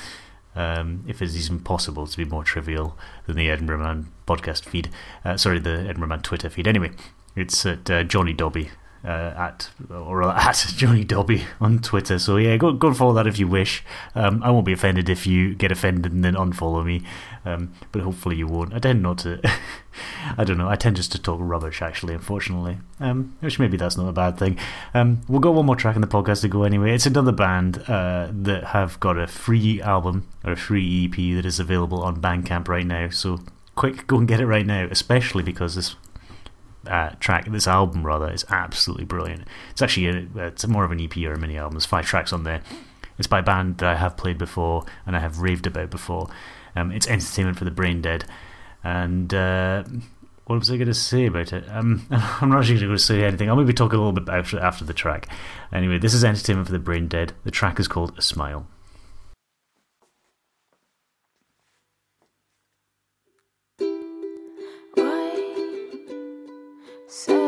um, 0.55 1.03
if 1.07 1.21
it's 1.21 1.35
even 1.35 1.59
possible 1.59 2.07
to 2.07 2.17
be 2.17 2.25
more 2.25 2.43
trivial 2.43 2.97
than 3.27 3.35
the 3.35 3.47
Edinburgh 3.47 3.77
Man 3.77 4.11
podcast 4.27 4.65
feed. 4.65 4.89
Uh, 5.23 5.37
sorry, 5.37 5.59
the 5.59 5.81
Edinburgh 5.81 6.09
Man 6.09 6.21
Twitter 6.21 6.49
feed. 6.49 6.67
Anyway, 6.67 6.93
it's 7.35 7.63
at 7.63 7.87
uh, 7.91 8.03
Johnny 8.03 8.33
Dobby. 8.33 8.71
Uh, 9.05 9.33
at 9.37 9.69
or 9.89 10.23
at 10.29 10.65
Johnny 10.75 11.03
Dobby 11.03 11.45
on 11.61 11.79
Twitter. 11.79 12.19
So 12.19 12.37
yeah, 12.37 12.57
go 12.57 12.73
go 12.73 12.87
and 12.87 12.97
follow 12.97 13.13
that 13.13 13.27
if 13.27 13.39
you 13.39 13.47
wish. 13.47 13.83
Um, 14.15 14.41
I 14.43 14.51
won't 14.51 14.65
be 14.65 14.73
offended 14.73 15.07
if 15.09 15.27
you 15.27 15.55
get 15.55 15.71
offended 15.71 16.11
and 16.11 16.23
then 16.23 16.33
unfollow 16.33 16.85
me, 16.85 17.03
um, 17.45 17.73
but 17.91 18.01
hopefully 18.01 18.35
you 18.35 18.47
won't. 18.47 18.73
I 18.73 18.79
tend 18.79 19.01
not 19.01 19.19
to. 19.19 19.39
I 20.37 20.43
don't 20.43 20.57
know. 20.57 20.69
I 20.69 20.75
tend 20.75 20.95
just 20.95 21.11
to 21.13 21.21
talk 21.21 21.39
rubbish, 21.41 21.81
actually. 21.81 22.13
Unfortunately, 22.13 22.77
um, 22.99 23.35
which 23.39 23.59
maybe 23.59 23.77
that's 23.77 23.97
not 23.97 24.07
a 24.07 24.13
bad 24.13 24.37
thing. 24.37 24.57
Um, 24.93 25.21
we'll 25.27 25.39
go 25.39 25.51
one 25.51 25.65
more 25.65 25.75
track 25.75 25.95
in 25.95 26.01
the 26.01 26.07
podcast 26.07 26.41
to 26.41 26.47
go 26.47 26.63
anyway. 26.63 26.93
It's 26.93 27.05
another 27.05 27.31
band 27.31 27.83
uh, 27.87 28.29
that 28.31 28.65
have 28.65 28.99
got 28.99 29.17
a 29.17 29.27
free 29.27 29.81
album 29.81 30.27
or 30.43 30.53
a 30.53 30.57
free 30.57 31.05
EP 31.05 31.15
that 31.35 31.45
is 31.45 31.59
available 31.59 32.01
on 32.03 32.21
Bandcamp 32.21 32.67
right 32.67 32.85
now. 32.85 33.09
So 33.09 33.39
quick, 33.75 34.07
go 34.07 34.17
and 34.17 34.27
get 34.27 34.39
it 34.39 34.47
right 34.47 34.65
now, 34.65 34.87
especially 34.89 35.43
because 35.43 35.75
this 35.75 35.95
uh, 36.85 37.11
track, 37.19 37.49
this 37.49 37.67
album 37.67 38.05
rather, 38.05 38.31
is 38.31 38.45
absolutely 38.49 39.05
brilliant. 39.05 39.47
It's 39.71 39.81
actually 39.81 40.07
a, 40.07 40.47
it's 40.47 40.67
more 40.67 40.83
of 40.83 40.91
an 40.91 41.01
EP 41.01 41.17
or 41.17 41.33
a 41.33 41.39
mini 41.39 41.57
album. 41.57 41.73
There's 41.73 41.85
five 41.85 42.05
tracks 42.05 42.31
on 42.31 42.43
there. 42.43 42.61
It's 43.17 43.27
by 43.27 43.39
a 43.39 43.43
band 43.43 43.79
that 43.79 43.89
I 43.89 43.95
have 43.95 44.15
played 44.15 44.37
before 44.37 44.85
and 45.05 45.15
I 45.15 45.19
have 45.19 45.39
raved 45.39 45.67
about 45.67 45.89
before. 45.89 46.29
Um, 46.75 46.91
it's 46.91 47.07
Entertainment 47.07 47.57
for 47.57 47.65
the 47.65 47.71
Brain 47.71 48.01
Dead. 48.01 48.25
And 48.83 49.33
uh, 49.33 49.83
what 50.45 50.59
was 50.59 50.71
I 50.71 50.77
going 50.77 50.87
to 50.87 50.93
say 50.93 51.25
about 51.25 51.51
it? 51.51 51.65
Um, 51.69 52.05
I'm 52.11 52.49
not 52.49 52.59
actually 52.59 52.79
going 52.79 52.91
to 52.91 52.99
say 52.99 53.23
anything. 53.23 53.49
I'll 53.49 53.55
maybe 53.55 53.73
talk 53.73 53.93
a 53.93 53.97
little 53.97 54.11
bit 54.11 54.23
about 54.23 54.53
after 54.53 54.85
the 54.85 54.93
track. 54.93 55.27
Anyway, 55.73 55.97
this 55.97 56.13
is 56.13 56.23
Entertainment 56.23 56.67
for 56.67 56.73
the 56.73 56.79
Brain 56.79 57.07
Dead. 57.07 57.33
The 57.43 57.51
track 57.51 57.79
is 57.79 57.87
called 57.87 58.17
A 58.17 58.21
Smile. 58.21 58.67
So 67.17 67.46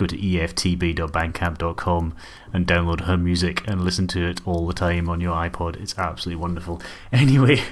go 0.00 0.06
to 0.06 0.16
eftb.bandcamp.com 0.16 2.14
and 2.52 2.66
download 2.66 3.02
her 3.02 3.16
music 3.16 3.62
and 3.68 3.84
listen 3.84 4.06
to 4.08 4.26
it 4.26 4.40
all 4.46 4.66
the 4.66 4.72
time 4.72 5.08
on 5.08 5.20
your 5.20 5.34
iPod. 5.36 5.80
It's 5.80 5.96
absolutely 5.98 6.40
wonderful. 6.40 6.82
Anyway, 7.12 7.62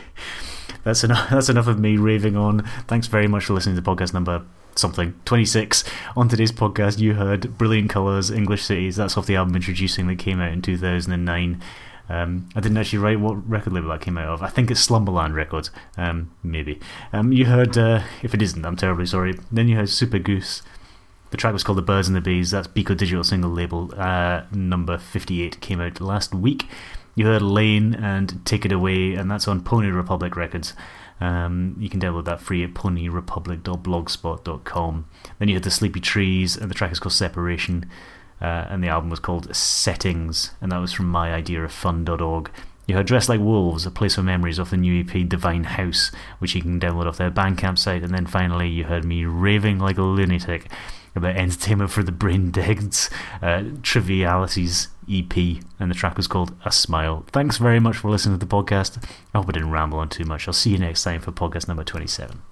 that's 0.84 1.04
enough. 1.04 1.30
That's 1.30 1.48
enough 1.48 1.68
of 1.68 1.78
me 1.78 1.96
raving 1.96 2.36
on. 2.36 2.64
Thanks 2.86 3.06
very 3.06 3.28
much 3.28 3.44
for 3.44 3.54
listening 3.54 3.76
to 3.76 3.82
podcast 3.82 4.12
number 4.12 4.44
something 4.74 5.14
26. 5.24 5.84
On 6.16 6.28
today's 6.28 6.52
podcast, 6.52 6.98
you 6.98 7.14
heard 7.14 7.56
Brilliant 7.56 7.88
Colors, 7.88 8.30
English 8.30 8.64
Cities. 8.64 8.96
That's 8.96 9.16
off 9.16 9.26
the 9.26 9.36
album 9.36 9.56
Introducing 9.56 10.06
that 10.08 10.18
came 10.18 10.40
out 10.40 10.52
in 10.52 10.60
2009. 10.60 11.62
Um, 12.08 12.48
I 12.54 12.60
didn't 12.60 12.78
actually 12.78 12.98
write 12.98 13.20
what 13.20 13.48
record 13.48 13.72
label 13.72 13.90
that 13.90 14.00
came 14.00 14.18
out 14.18 14.28
of. 14.28 14.42
I 14.42 14.48
think 14.48 14.70
it's 14.70 14.80
Slumberland 14.80 15.34
Records. 15.34 15.70
Um, 15.96 16.32
maybe. 16.42 16.80
Um, 17.12 17.32
you 17.32 17.46
heard, 17.46 17.78
uh, 17.78 18.02
if 18.22 18.34
it 18.34 18.42
isn't, 18.42 18.64
I'm 18.64 18.76
terribly 18.76 19.06
sorry. 19.06 19.38
Then 19.52 19.68
you 19.68 19.76
heard 19.76 19.88
Supergoose 19.88 20.62
the 21.30 21.36
track 21.36 21.52
was 21.52 21.62
called 21.62 21.78
The 21.78 21.82
Birds 21.82 22.08
and 22.08 22.16
the 22.16 22.20
Bees. 22.20 22.50
That's 22.50 22.68
Beko 22.68 22.96
Digital 22.96 23.24
single 23.24 23.50
label 23.50 23.92
uh, 23.96 24.42
number 24.52 24.98
58. 24.98 25.60
Came 25.60 25.80
out 25.80 26.00
last 26.00 26.34
week. 26.34 26.66
You 27.14 27.26
heard 27.26 27.42
Elaine 27.42 27.94
and 27.94 28.44
Take 28.46 28.64
It 28.64 28.72
Away, 28.72 29.14
and 29.14 29.30
that's 29.30 29.48
on 29.48 29.62
Pony 29.62 29.88
Republic 29.88 30.36
Records. 30.36 30.74
Um, 31.20 31.76
you 31.78 31.90
can 31.90 32.00
download 32.00 32.26
that 32.26 32.40
free 32.40 32.62
at 32.62 32.74
ponyrepublic.blogspot.com. 32.74 35.06
Then 35.38 35.48
you 35.48 35.54
had 35.54 35.64
The 35.64 35.70
Sleepy 35.70 36.00
Trees, 36.00 36.56
and 36.56 36.70
the 36.70 36.74
track 36.74 36.92
is 36.92 37.00
called 37.00 37.12
Separation. 37.12 37.90
Uh, 38.40 38.66
and 38.68 38.84
the 38.84 38.88
album 38.88 39.10
was 39.10 39.18
called 39.18 39.54
Settings, 39.54 40.52
and 40.60 40.70
that 40.70 40.78
was 40.78 40.92
from 40.92 41.12
myideaoffun.org. 41.12 42.50
You 42.86 42.94
heard 42.94 43.06
Dressed 43.06 43.28
Like 43.28 43.40
Wolves, 43.40 43.84
A 43.84 43.90
Place 43.90 44.14
for 44.14 44.22
Memories 44.22 44.60
off 44.60 44.70
the 44.70 44.76
new 44.76 45.00
EP 45.00 45.28
Divine 45.28 45.64
House, 45.64 46.12
which 46.38 46.54
you 46.54 46.62
can 46.62 46.80
download 46.80 47.06
off 47.06 47.18
their 47.18 47.30
Bandcamp 47.30 47.78
site. 47.78 48.02
And 48.02 48.14
then 48.14 48.26
finally, 48.26 48.68
you 48.68 48.84
heard 48.84 49.04
me 49.04 49.24
raving 49.24 49.78
like 49.78 49.98
a 49.98 50.02
lunatic 50.02 50.70
about 51.18 51.36
entertainment 51.36 51.90
for 51.90 52.02
the 52.02 52.12
brain 52.12 52.50
deads, 52.50 53.10
uh, 53.42 53.62
Trivialities 53.82 54.88
EP, 55.10 55.62
and 55.78 55.90
the 55.90 55.94
track 55.94 56.16
was 56.16 56.26
called 56.26 56.54
A 56.64 56.72
Smile. 56.72 57.24
Thanks 57.32 57.58
very 57.58 57.80
much 57.80 57.96
for 57.96 58.10
listening 58.10 58.38
to 58.38 58.44
the 58.44 58.50
podcast. 58.50 59.02
I 59.34 59.38
hope 59.38 59.48
I 59.48 59.52
didn't 59.52 59.70
ramble 59.70 59.98
on 59.98 60.08
too 60.08 60.24
much. 60.24 60.48
I'll 60.48 60.54
see 60.54 60.70
you 60.70 60.78
next 60.78 61.02
time 61.02 61.20
for 61.20 61.32
podcast 61.32 61.68
number 61.68 61.84
27. 61.84 62.42